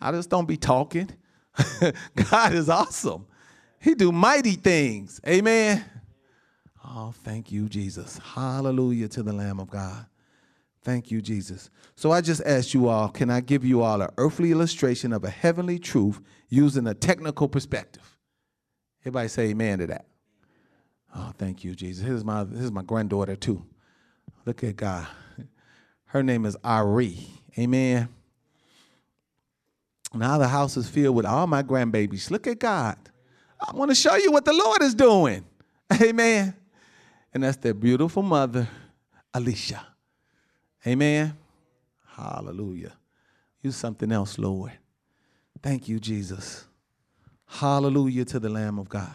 [0.00, 1.08] I just don't be talking.
[2.30, 3.26] God is awesome.
[3.80, 5.20] He do mighty things.
[5.24, 5.84] Amen.
[6.84, 8.18] Oh, thank you, Jesus.
[8.18, 10.06] Hallelujah to the Lamb of God.
[10.86, 11.68] Thank you, Jesus.
[11.96, 15.24] So I just asked you all, can I give you all an earthly illustration of
[15.24, 18.16] a heavenly truth using a technical perspective?
[19.02, 20.06] Everybody say amen to that.
[21.12, 22.06] Oh, thank you, Jesus.
[22.06, 23.64] Here's my, here's my granddaughter, too.
[24.44, 25.08] Look at God.
[26.04, 27.18] Her name is Ari.
[27.58, 28.08] Amen.
[30.14, 32.30] Now the house is filled with all my grandbabies.
[32.30, 32.96] Look at God.
[33.60, 35.46] I want to show you what the Lord is doing.
[36.00, 36.54] Amen.
[37.34, 38.68] And that's their beautiful mother,
[39.34, 39.84] Alicia.
[40.86, 41.36] Amen.
[42.06, 42.92] Hallelujah.
[43.60, 44.72] You something else, Lord.
[45.62, 46.64] Thank you, Jesus.
[47.46, 49.12] Hallelujah to the Lamb of God.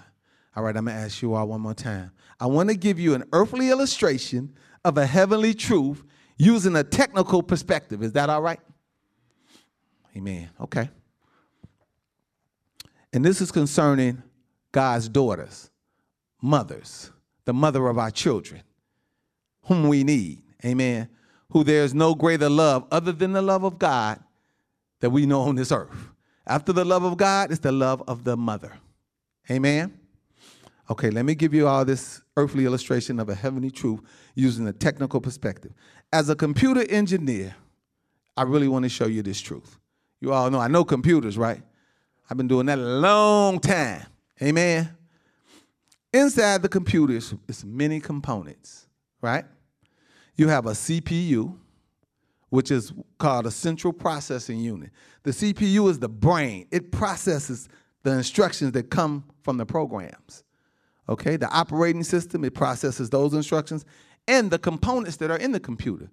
[0.56, 2.12] All right, I'm going to ask you all one more time.
[2.40, 4.54] I want to give you an earthly illustration
[4.84, 6.04] of a heavenly truth
[6.38, 8.04] using a technical perspective.
[8.04, 8.60] Is that all right?
[10.18, 10.50] Amen.
[10.60, 10.90] Okay.
[13.14, 14.22] And this is concerning
[14.74, 15.70] God's daughters,
[16.42, 17.12] mothers,
[17.46, 18.62] the mother of our children,
[19.64, 20.42] whom we need.
[20.66, 21.10] Amen
[21.52, 24.20] who there is no greater love other than the love of God
[25.00, 26.10] that we know on this earth.
[26.48, 28.74] After the love of God, it's the love of the mother.
[29.50, 29.98] Amen.
[30.90, 34.02] Okay, let me give you all this earthly illustration of a heavenly truth
[34.36, 35.72] using a technical perspective.
[36.12, 37.56] As a computer engineer,
[38.36, 39.78] I really want to show you this truth.
[40.20, 41.62] You all know I know computers, right?
[42.30, 44.06] I've been doing that a long time.
[44.42, 44.96] Amen.
[46.14, 48.88] Inside the computer is many components,
[49.22, 49.46] right?
[50.42, 51.56] You have a CPU,
[52.50, 54.90] which is called a central processing unit.
[55.22, 57.70] The CPU is the brain, it processes
[58.02, 60.44] the instructions that come from the programs.
[61.08, 63.86] Okay, the operating system, it processes those instructions,
[64.28, 66.10] and the components that are in the computer.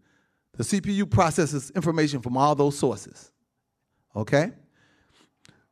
[0.59, 3.33] The CPU processes information from all those sources.
[4.15, 4.51] Okay?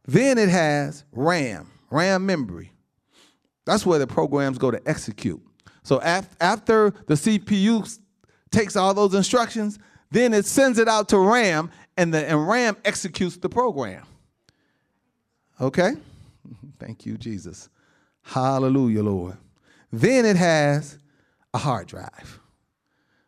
[0.06, 2.72] Then it has RAM, RAM memory.
[3.66, 5.42] That's where the programs go to execute.
[5.82, 7.98] So af- after the CPU
[8.50, 9.78] takes all those instructions,
[10.10, 14.04] then it sends it out to RAM, and, the, and RAM executes the program.
[15.60, 15.92] Okay?
[16.78, 17.68] Thank you, Jesus.
[18.22, 19.36] Hallelujah, Lord.
[19.92, 20.98] Then it has
[21.54, 22.40] a hard drive.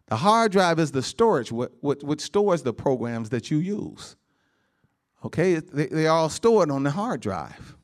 [0.07, 4.16] The hard drive is the storage, what, what, what stores the programs that you use.
[5.25, 7.77] Okay, they, they're all stored on the hard drive.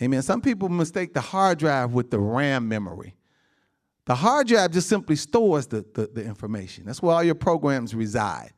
[0.00, 0.22] Amen.
[0.22, 3.14] Some people mistake the hard drive with the RAM memory.
[4.08, 6.86] The hard drive just simply stores the, the, the, information.
[6.86, 8.54] That's where all your programs reside.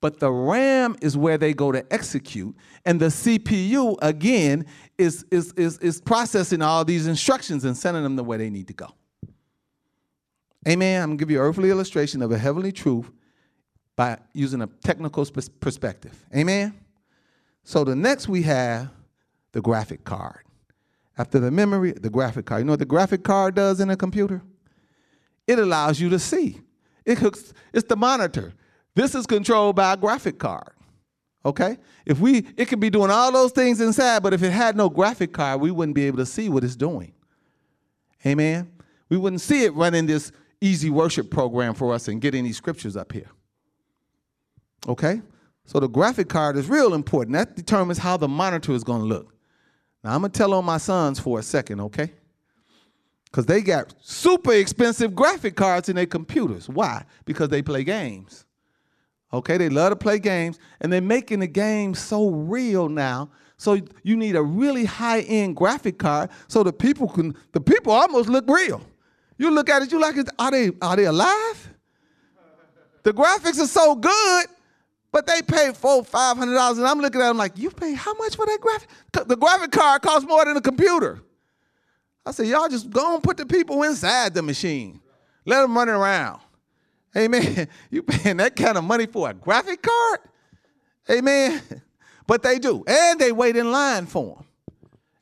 [0.00, 4.64] But the RAM is where they go to execute, and the CPU, again,
[4.96, 8.66] is, is, is, is processing all these instructions and sending them the way they need
[8.68, 8.88] to go.
[10.66, 11.02] Amen.
[11.02, 13.10] I'm going to give you an earthly illustration of a heavenly truth
[13.96, 15.26] by using a technical
[15.60, 16.18] perspective.
[16.34, 16.80] Amen.
[17.62, 18.88] So the next we have
[19.52, 20.44] the graphic card.
[21.18, 22.60] After the memory, the graphic card.
[22.60, 24.40] You know what the graphic card does in a computer?
[25.46, 26.60] It allows you to see.
[27.04, 28.54] It hooks, it's the monitor.
[28.94, 30.70] This is controlled by a graphic card.
[31.44, 31.76] Okay?
[32.06, 34.88] If we it could be doing all those things inside, but if it had no
[34.88, 37.12] graphic card, we wouldn't be able to see what it's doing.
[38.24, 38.70] Amen.
[39.10, 40.32] We wouldn't see it running this
[40.62, 43.28] EasyWorship program for us and getting these scriptures up here.
[44.88, 45.20] Okay?
[45.66, 47.34] So the graphic card is real important.
[47.34, 49.34] That determines how the monitor is going to look.
[50.02, 52.12] Now I'm gonna tell on my sons for a second, okay?
[53.34, 56.68] Because they got super expensive graphic cards in their computers.
[56.68, 57.04] Why?
[57.24, 58.44] Because they play games.
[59.32, 63.30] Okay, they love to play games, and they're making the games so real now.
[63.56, 68.28] So you need a really high-end graphic card so the people can the people almost
[68.28, 68.80] look real.
[69.36, 70.28] You look at it, you like, it.
[70.38, 71.74] are they are they alive?
[73.02, 74.46] The graphics are so good
[75.10, 77.94] but they pay four, five hundred dollars, and I'm looking at them like, you pay
[77.94, 78.88] how much for that graphic?
[79.26, 81.20] The graphic card costs more than a computer.
[82.26, 85.00] I said, y'all just go and put the people inside the machine.
[85.44, 86.40] Let them run around.
[87.16, 87.68] Amen.
[87.90, 90.20] You paying that kind of money for a graphic card?
[91.10, 91.62] Amen.
[92.26, 92.82] But they do.
[92.86, 94.46] And they wait in line for them.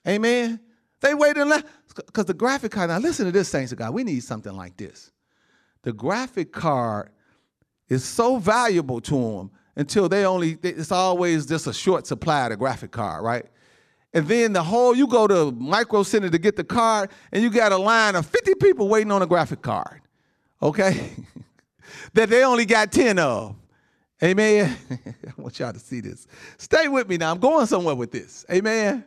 [0.07, 0.61] Amen.
[1.00, 1.64] They wait in line.
[1.96, 3.92] Because the graphic card, now listen to this, saints of God.
[3.92, 5.11] We need something like this.
[5.82, 7.11] The graphic card
[7.88, 12.50] is so valuable to them until they only, it's always just a short supply of
[12.50, 13.46] the graphic card, right?
[14.14, 17.50] And then the whole, you go to Micro Center to get the card, and you
[17.50, 20.02] got a line of 50 people waiting on a graphic card,
[20.62, 21.12] okay?
[22.14, 23.56] that they only got 10 of.
[24.22, 24.76] Amen.
[24.90, 26.26] I want y'all to see this.
[26.58, 27.32] Stay with me now.
[27.32, 28.44] I'm going somewhere with this.
[28.50, 29.04] Amen.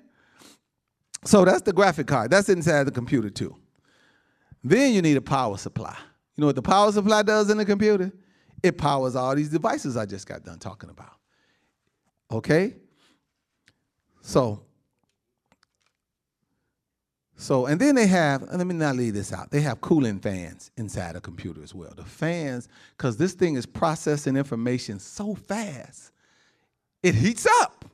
[1.24, 2.32] So that's the graphic card.
[2.32, 3.56] That's inside the computer too.
[4.64, 5.96] Then you need a power supply.
[6.36, 8.12] You know what the power supply does in the computer?
[8.62, 11.14] It powers all these devices I just got done talking about.
[12.32, 12.76] Okay?
[14.22, 14.64] So,
[17.38, 19.52] so, and then they have, let me not leave this out.
[19.52, 21.94] They have cooling fans inside a computer as well.
[21.96, 26.12] The fans, because this thing is processing information so fast,
[27.04, 27.86] it heats up.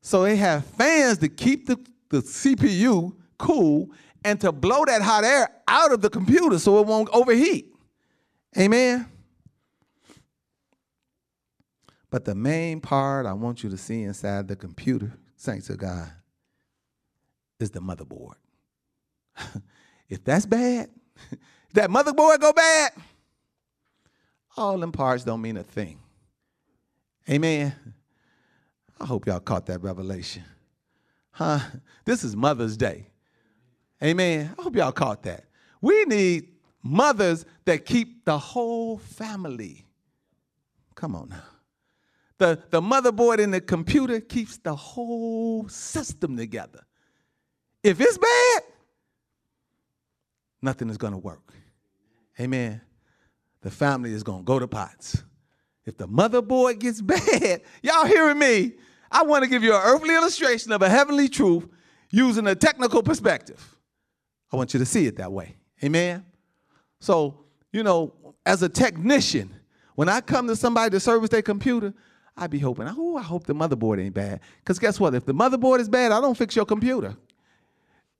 [0.00, 3.90] So they have fans to keep the, the CPU cool
[4.24, 7.74] and to blow that hot air out of the computer so it won't overheat.
[8.58, 9.06] Amen?
[12.08, 16.10] But the main part I want you to see inside the computer, thanks to God,
[17.60, 18.34] is the motherboard.
[20.08, 20.90] if that's bad,
[21.74, 22.92] that motherboard go bad,
[24.56, 25.98] all them parts don't mean a thing.
[27.28, 27.74] Amen.
[29.00, 30.44] I hope y'all caught that revelation.
[31.32, 31.58] Huh?
[32.04, 33.08] This is Mother's Day.
[34.02, 34.54] Amen.
[34.58, 35.44] I hope y'all caught that.
[35.80, 39.86] We need mothers that keep the whole family.
[40.94, 41.42] Come on now.
[42.38, 46.84] The, the motherboard in the computer keeps the whole system together.
[47.82, 48.62] If it's bad,
[50.64, 51.52] nothing is going to work.
[52.40, 52.80] Amen.
[53.60, 55.22] The family is going to go to pots.
[55.86, 58.72] If the motherboard gets bad, y'all hearing me?
[59.10, 61.68] I want to give you an earthly illustration of a heavenly truth
[62.10, 63.76] using a technical perspective.
[64.52, 65.56] I want you to see it that way.
[65.82, 66.24] Amen.
[67.00, 68.14] So, you know,
[68.46, 69.54] as a technician,
[69.94, 71.94] when I come to somebody to service their computer,
[72.36, 74.40] I'd be hoping, oh, I hope the motherboard ain't bad.
[74.58, 75.14] Because guess what?
[75.14, 77.16] If the motherboard is bad, I don't fix your computer.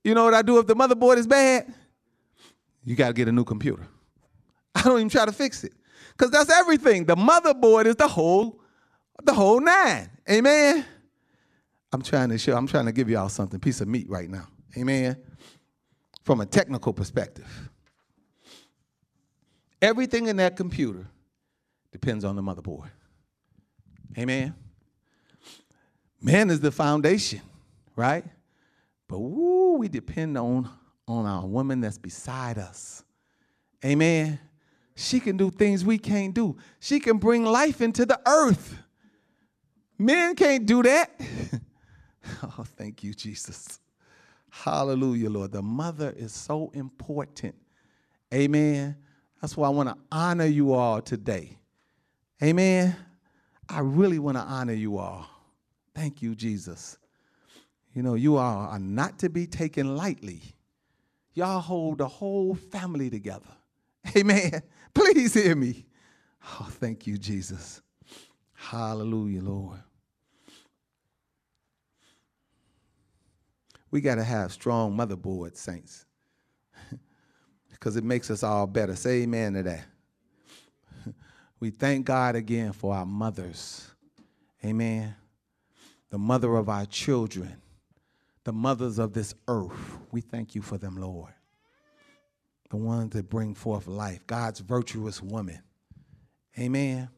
[0.03, 1.73] You know what I do if the motherboard is bad?
[2.85, 3.87] You got to get a new computer.
[4.75, 5.73] I don't even try to fix it.
[6.11, 7.05] Because that's everything.
[7.05, 8.61] The motherboard is the whole,
[9.23, 10.09] the whole nine.
[10.29, 10.85] Amen.
[11.91, 14.47] I'm trying to show, I'm trying to give y'all something, piece of meat right now.
[14.77, 15.17] Amen.
[16.25, 17.69] from a technical perspective.
[19.81, 21.05] Everything in that computer
[21.91, 22.89] depends on the motherboard.
[24.17, 24.55] Amen.
[26.21, 27.41] Man is the foundation,
[27.95, 28.25] right?
[29.07, 30.67] But woo, we depend on,
[31.07, 33.03] on our woman that's beside us.
[33.83, 34.39] Amen.
[34.95, 36.57] She can do things we can't do.
[36.79, 38.77] She can bring life into the earth.
[39.97, 41.11] Men can't do that.
[42.43, 43.79] oh, thank you, Jesus.
[44.49, 45.51] Hallelujah, Lord.
[45.51, 47.55] The mother is so important.
[48.33, 48.95] Amen.
[49.41, 51.57] That's why I want to honor you all today.
[52.41, 52.95] Amen.
[53.67, 55.27] I really want to honor you all.
[55.93, 56.97] Thank you, Jesus.
[57.93, 60.54] You know, you all are not to be taken lightly.
[61.35, 63.51] Y'all hold the whole family together.
[64.17, 64.63] Amen.
[64.93, 65.85] Please hear me.
[66.43, 67.81] Oh, thank you, Jesus.
[68.53, 69.79] Hallelujah, Lord.
[73.91, 76.05] We got to have strong motherboard, saints,
[77.71, 78.95] because it makes us all better.
[78.95, 79.85] Say amen to that.
[81.59, 83.89] We thank God again for our mothers.
[84.63, 85.15] Amen.
[86.09, 87.55] The mother of our children,
[88.45, 89.97] the mothers of this earth.
[90.11, 91.33] We thank you for them, Lord.
[92.69, 95.61] The ones that bring forth life, God's virtuous woman.
[96.57, 97.09] Amen.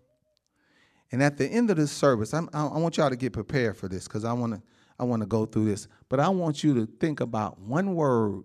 [1.11, 3.87] And at the end of this service, I'm, i want y'all to get prepared for
[3.87, 4.61] this because I want to
[4.99, 5.87] I want to go through this.
[6.09, 8.43] But I want you to think about one word.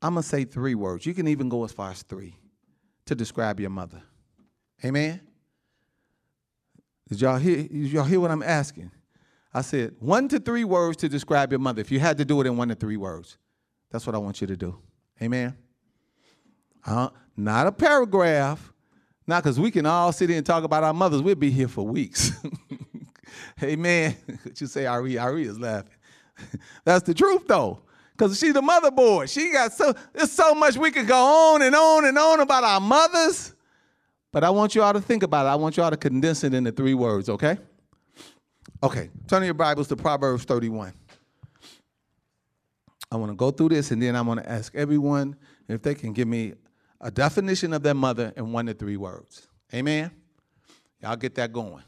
[0.00, 1.04] I'm gonna say three words.
[1.04, 2.36] You can even go as far as three
[3.04, 4.02] to describe your mother.
[4.84, 5.20] Amen.
[7.08, 7.56] Did y'all hear?
[7.64, 8.90] Did y'all hear what I'm asking?
[9.52, 11.80] I said one to three words to describe your mother.
[11.80, 13.36] If you had to do it in one to three words,
[13.90, 14.78] that's what I want you to do.
[15.20, 15.56] Amen.
[16.86, 18.72] Uh, not a paragraph.
[19.26, 21.22] Not because we can all sit here and talk about our mothers.
[21.22, 22.32] We'll be here for weeks.
[23.62, 24.16] Amen.
[24.56, 25.18] You say, Ari?
[25.18, 25.92] Ari is laughing.
[26.84, 27.82] That's the truth, though.
[28.12, 29.32] Because she's the motherboard.
[29.32, 32.64] She got so there's so much we could go on and on and on about
[32.64, 33.54] our mothers.
[34.32, 35.48] But I want you all to think about it.
[35.48, 37.58] I want you all to condense it into three words, okay?
[38.82, 40.92] Okay, turn your Bibles to Proverbs 31.
[43.12, 45.36] I want to go through this and then I want to ask everyone
[45.68, 46.54] if they can give me
[47.00, 49.48] a definition of their mother in one to three words.
[49.74, 50.10] Amen?
[51.02, 51.82] Y'all get that going.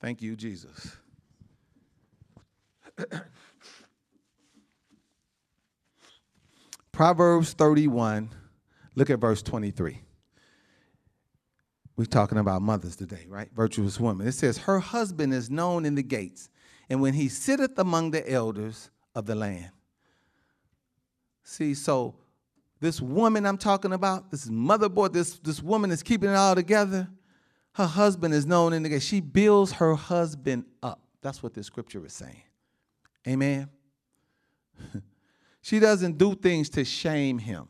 [0.00, 0.96] Thank you, Jesus.
[6.92, 8.30] Proverbs 31,
[8.94, 10.00] look at verse 23.
[12.00, 13.50] We're talking about mothers today, right?
[13.54, 14.26] Virtuous woman.
[14.26, 16.48] It says, Her husband is known in the gates,
[16.88, 19.68] and when he sitteth among the elders of the land.
[21.42, 22.14] See, so
[22.80, 27.06] this woman I'm talking about, this motherboard, this, this woman is keeping it all together.
[27.72, 29.04] Her husband is known in the gates.
[29.04, 31.02] She builds her husband up.
[31.20, 32.44] That's what the scripture is saying.
[33.28, 33.68] Amen.
[35.60, 37.68] she doesn't do things to shame him.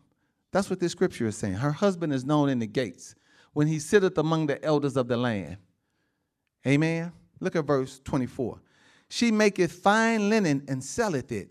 [0.52, 1.54] That's what the scripture is saying.
[1.54, 3.16] Her husband is known in the gates
[3.52, 5.56] when he sitteth among the elders of the land.
[6.66, 7.12] Amen.
[7.40, 8.60] Look at verse 24.
[9.08, 11.50] She maketh fine linen and selleth it,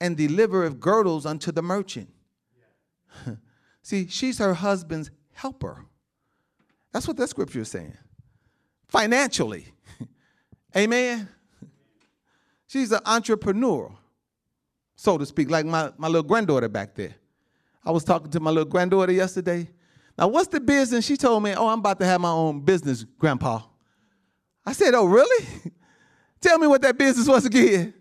[0.00, 2.08] and delivereth girdles unto the merchant.
[3.82, 5.84] See, she's her husband's helper.
[6.92, 7.96] That's what that scripture is saying.
[8.88, 9.66] Financially.
[10.76, 11.28] Amen.
[12.66, 13.92] She's an entrepreneur,
[14.96, 17.14] so to speak, like my, my little granddaughter back there.
[17.84, 19.68] I was talking to my little granddaughter yesterday.
[20.16, 21.04] Now, what's the business?
[21.04, 23.62] She told me, Oh, I'm about to have my own business, Grandpa.
[24.64, 25.46] I said, Oh, really?
[26.40, 27.94] Tell me what that business was again.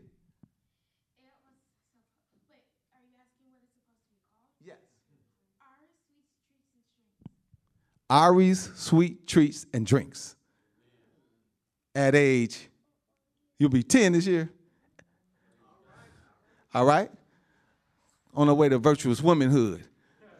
[4.63, 4.77] Yes.
[8.09, 10.35] Ari's Sweet Treats and Drinks.
[11.95, 12.69] At age,
[13.57, 14.51] you'll be 10 this year.
[16.73, 17.11] All right?
[18.33, 19.83] On the way to virtuous womanhood.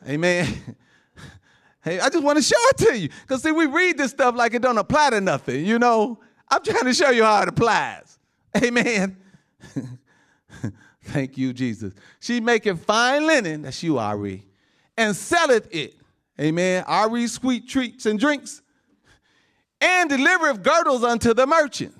[0.07, 0.76] Amen.
[1.84, 3.10] Hey, I just want to show it to you.
[3.22, 6.20] Because see, we read this stuff like it don't apply to nothing, you know.
[6.50, 8.18] I'm trying to show you how it applies.
[8.64, 9.18] Amen.
[11.04, 11.94] Thank you, Jesus.
[12.20, 14.46] She making fine linen, that's you, Ari,
[14.98, 15.96] and selleth it.
[16.40, 16.84] Amen.
[16.88, 18.62] Ari sweet treats and drinks,
[19.82, 21.94] and delivereth girdles unto the merchant.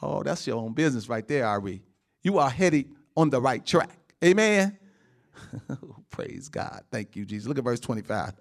[0.00, 1.82] Oh, that's your own business right there, Ari.
[2.22, 3.90] You are headed on the right track.
[4.24, 4.78] Amen.
[6.10, 6.82] Praise God.
[6.90, 7.48] Thank you, Jesus.
[7.48, 8.34] Look at verse 25.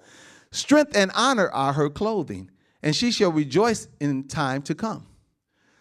[0.52, 2.52] Strength and honor are her clothing,
[2.84, 5.08] and she shall rejoice in time to come.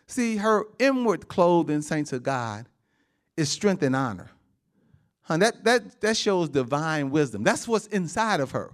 [0.07, 2.67] See, her inward clothing, saints of God,
[3.37, 4.31] is strength and honor.
[5.23, 7.45] Huh, that, that, that shows divine wisdom.
[7.45, 8.73] That's what's inside of her.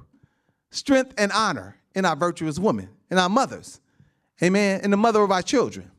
[0.70, 3.80] Strength and honor in our virtuous woman, in our mothers.
[4.42, 4.80] Amen.
[4.82, 5.90] In the mother of our children.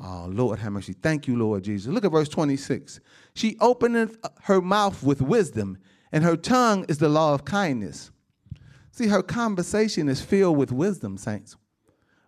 [0.00, 0.92] Oh, Lord, have mercy.
[0.92, 1.92] Thank you, Lord Jesus.
[1.92, 3.00] Look at verse 26.
[3.34, 5.78] She openeth her mouth with wisdom,
[6.12, 8.10] and her tongue is the law of kindness.
[8.92, 11.56] See, her conversation is filled with wisdom, saints,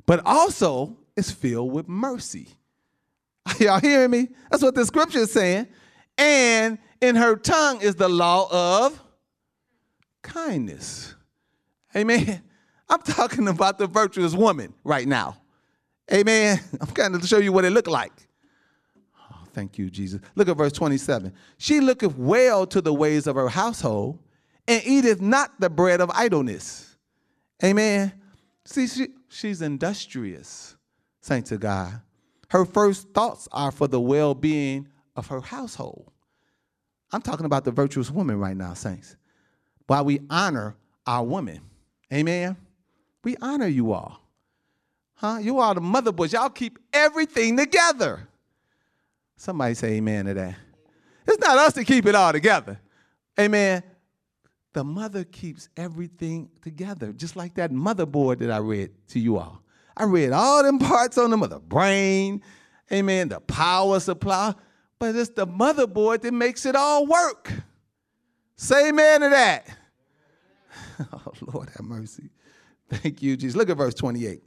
[0.06, 2.48] but also is filled with mercy.
[3.58, 4.28] Y'all hearing me?
[4.50, 5.68] That's what the scripture is saying.
[6.18, 9.00] And in her tongue is the law of
[10.22, 11.14] kindness.
[11.94, 12.42] Amen.
[12.88, 15.39] I'm talking about the virtuous woman right now.
[16.12, 16.61] Amen.
[16.80, 18.12] I'm of to show you what it looked like.
[19.30, 20.20] Oh, thank you, Jesus.
[20.34, 21.32] Look at verse 27.
[21.58, 24.18] She looketh well to the ways of her household
[24.66, 26.96] and eateth not the bread of idleness.
[27.62, 28.12] Amen.
[28.64, 30.76] See, she, she's industrious,
[31.20, 32.00] saints of God.
[32.48, 36.11] Her first thoughts are for the well being of her household.
[37.12, 39.16] I'm talking about the virtuous woman right now, saints.
[39.86, 41.61] While we honor our women,
[42.12, 42.56] amen,
[43.24, 44.19] we honor you all.
[45.20, 45.36] Huh?
[45.36, 46.32] You are the motherboards.
[46.32, 48.26] Y'all keep everything together.
[49.36, 50.54] Somebody say amen to that.
[51.26, 52.80] It's not us to keep it all together.
[53.38, 53.82] Amen.
[54.72, 59.60] The mother keeps everything together, just like that motherboard that I read to you all.
[59.94, 62.40] I read all them parts on the mother brain,
[62.90, 64.54] amen, the power supply,
[64.98, 67.52] but it's the motherboard that makes it all work.
[68.56, 69.68] Say amen to that.
[71.12, 72.28] Oh, Lord have mercy.
[72.90, 73.56] Thank you, Jesus.
[73.56, 74.42] Look at verse 28.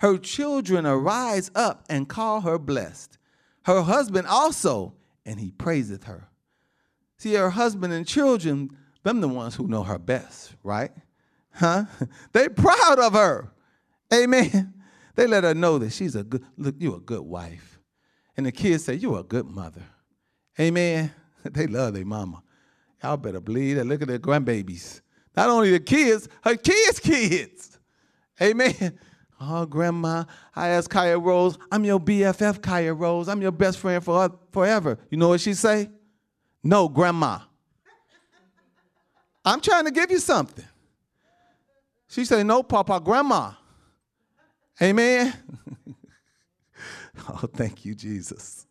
[0.00, 3.18] Her children arise up and call her blessed.
[3.64, 4.94] Her husband also,
[5.26, 6.28] and he praiseth her.
[7.18, 8.70] See, her husband and children,
[9.02, 10.90] them the ones who know her best, right?
[11.52, 11.84] Huh?
[12.32, 13.52] They proud of her.
[14.12, 14.74] Amen.
[15.16, 17.78] They let her know that she's a good, look, you're a good wife.
[18.36, 19.84] And the kids say, you're a good mother.
[20.58, 21.12] Amen.
[21.42, 22.42] They love their mama.
[23.02, 23.86] Y'all better believe that.
[23.86, 25.02] Look at their grandbabies.
[25.36, 27.78] Not only the kids, her kids' kids.
[28.40, 28.98] Amen.
[29.42, 30.24] Oh, grandma,
[30.54, 33.26] I asked Kaya Rose, I'm your BFF, Kaya Rose.
[33.26, 34.98] I'm your best friend for forever.
[35.08, 35.88] You know what she say?
[36.62, 37.38] No, grandma.
[39.42, 40.66] I'm trying to give you something.
[42.08, 43.52] She said, no, Papa, grandma.
[44.82, 45.32] Amen.
[47.28, 48.66] oh, thank you, Jesus.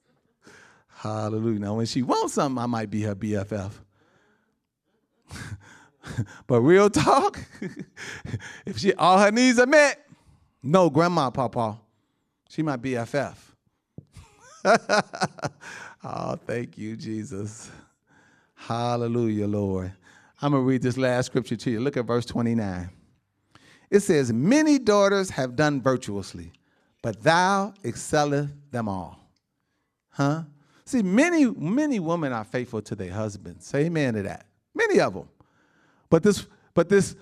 [0.88, 1.60] Hallelujah.
[1.60, 3.72] Now, when she wants something, I might be her BFF.
[6.48, 7.40] but real talk,
[8.66, 10.06] if she all her needs are met,
[10.62, 11.80] no, grandma, papa,
[12.50, 13.36] she my BFF.
[16.04, 17.72] oh, thank you, Jesus.
[18.56, 19.94] Hallelujah, Lord.
[20.42, 21.80] I'm going to read this last scripture to you.
[21.80, 22.90] Look at verse 29.
[23.90, 26.52] It says, Many daughters have done virtuously,
[27.02, 29.20] but thou excelleth them all.
[30.10, 30.44] Huh?
[30.86, 33.66] See, many, many women are faithful to their husbands.
[33.66, 34.46] Say amen to that.
[34.74, 35.30] Many of them.
[36.10, 37.16] But this, but this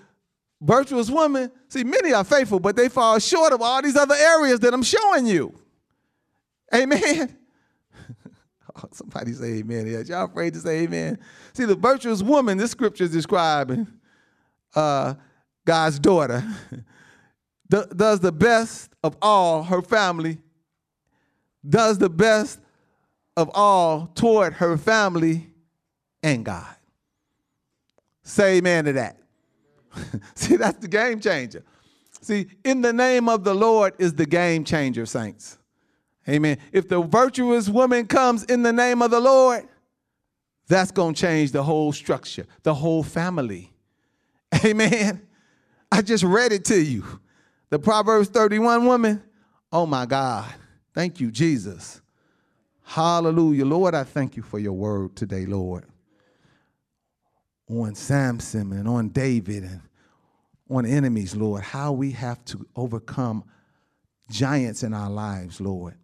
[0.60, 4.60] virtuous woman, see, many are faithful, but they fall short of all these other areas
[4.60, 5.54] that I'm showing you.
[6.74, 7.36] Amen.
[8.76, 9.86] oh, somebody say amen.
[9.86, 11.18] Yes, Y'all afraid to say amen?
[11.52, 13.86] See, the virtuous woman, this scripture is describing
[14.74, 15.14] uh,
[15.64, 16.44] God's daughter,
[17.68, 20.38] does the best of all her family,
[21.68, 22.60] does the best
[23.36, 25.50] of all toward her family
[26.22, 26.74] and God.
[28.22, 29.16] Say amen to that.
[30.34, 31.62] See, that's the game changer.
[32.20, 35.58] See, in the name of the Lord is the game changer, saints.
[36.28, 36.58] Amen.
[36.72, 39.66] If the virtuous woman comes in the name of the Lord,
[40.66, 43.72] that's going to change the whole structure, the whole family.
[44.64, 45.26] Amen.
[45.90, 47.04] I just read it to you.
[47.70, 49.22] The Proverbs 31 woman.
[49.72, 50.52] Oh my God.
[50.94, 52.02] Thank you, Jesus.
[52.82, 53.64] Hallelujah.
[53.64, 55.84] Lord, I thank you for your word today, Lord.
[57.70, 59.80] On Samson and on David and
[60.70, 63.44] on enemies, Lord, how we have to overcome
[64.30, 65.94] giants in our lives, Lord.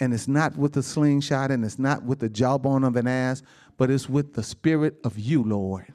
[0.00, 3.42] And it's not with the slingshot and it's not with the jawbone of an ass,
[3.76, 5.86] but it's with the spirit of you, Lord.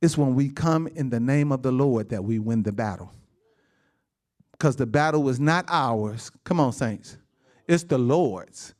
[0.00, 3.12] It's when we come in the name of the Lord that we win the battle.
[4.52, 6.30] Because the battle is not ours.
[6.44, 7.16] Come on, saints.
[7.66, 8.74] It's the Lord's.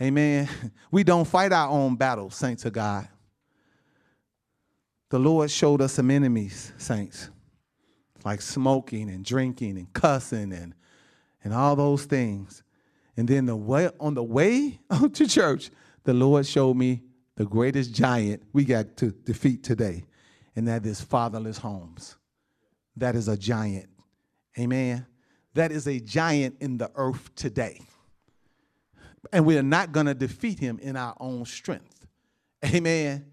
[0.00, 0.48] Amen.
[0.90, 3.08] We don't fight our own battles, saints of God.
[5.10, 7.30] The Lord showed us some enemies, saints,
[8.24, 10.74] like smoking and drinking and cussing and,
[11.42, 12.62] and all those things.
[13.16, 14.80] And then the way, on the way
[15.12, 15.70] to church,
[16.04, 17.02] the Lord showed me
[17.36, 20.04] the greatest giant we got to defeat today,
[20.56, 22.16] and that is fatherless homes.
[22.96, 23.88] That is a giant.
[24.58, 25.06] Amen.
[25.54, 27.80] That is a giant in the earth today.
[29.32, 32.06] And we are not going to defeat him in our own strength.
[32.64, 33.26] Amen.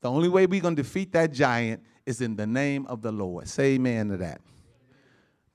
[0.00, 3.12] The only way we're going to defeat that giant is in the name of the
[3.12, 3.48] Lord.
[3.48, 4.40] Say amen to that.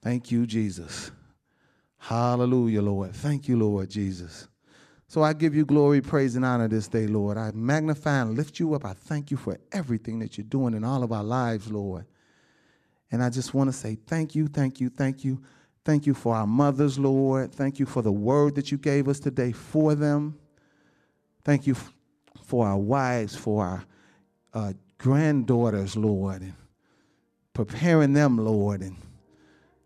[0.01, 1.11] Thank you, Jesus.
[1.97, 3.15] Hallelujah, Lord.
[3.15, 4.47] Thank you, Lord Jesus.
[5.07, 7.37] So I give you glory, praise, and honor this day, Lord.
[7.37, 8.85] I magnify and lift you up.
[8.85, 12.05] I thank you for everything that you're doing in all of our lives, Lord.
[13.11, 15.41] And I just want to say thank you, thank you, thank you.
[15.83, 17.53] Thank you for our mothers, Lord.
[17.53, 20.37] Thank you for the word that you gave us today for them.
[21.43, 21.75] Thank you
[22.43, 23.85] for our wives, for our
[24.55, 26.53] uh, granddaughters, Lord, and
[27.53, 28.95] preparing them, Lord, and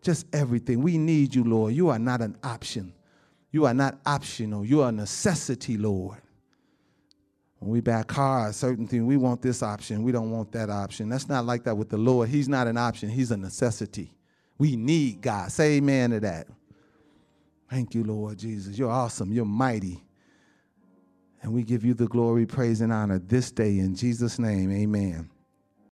[0.02, 0.82] just everything.
[0.82, 1.74] We need you, Lord.
[1.74, 2.94] You are not an option.
[3.52, 4.64] You are not optional.
[4.64, 6.20] You are a necessity, Lord.
[7.58, 10.04] When we buy cars, certain things, we want this option.
[10.04, 11.10] We don't want that option.
[11.10, 12.30] That's not like that with the Lord.
[12.30, 13.10] He's not an option.
[13.10, 14.12] He's a necessity.
[14.58, 15.52] We need God.
[15.52, 16.48] Say amen to that.
[17.70, 18.78] Thank you, Lord Jesus.
[18.78, 19.34] You're awesome.
[19.34, 20.02] You're mighty.
[21.42, 24.72] And we give you the glory, praise, and honor this day in Jesus' name.
[24.72, 25.30] Amen.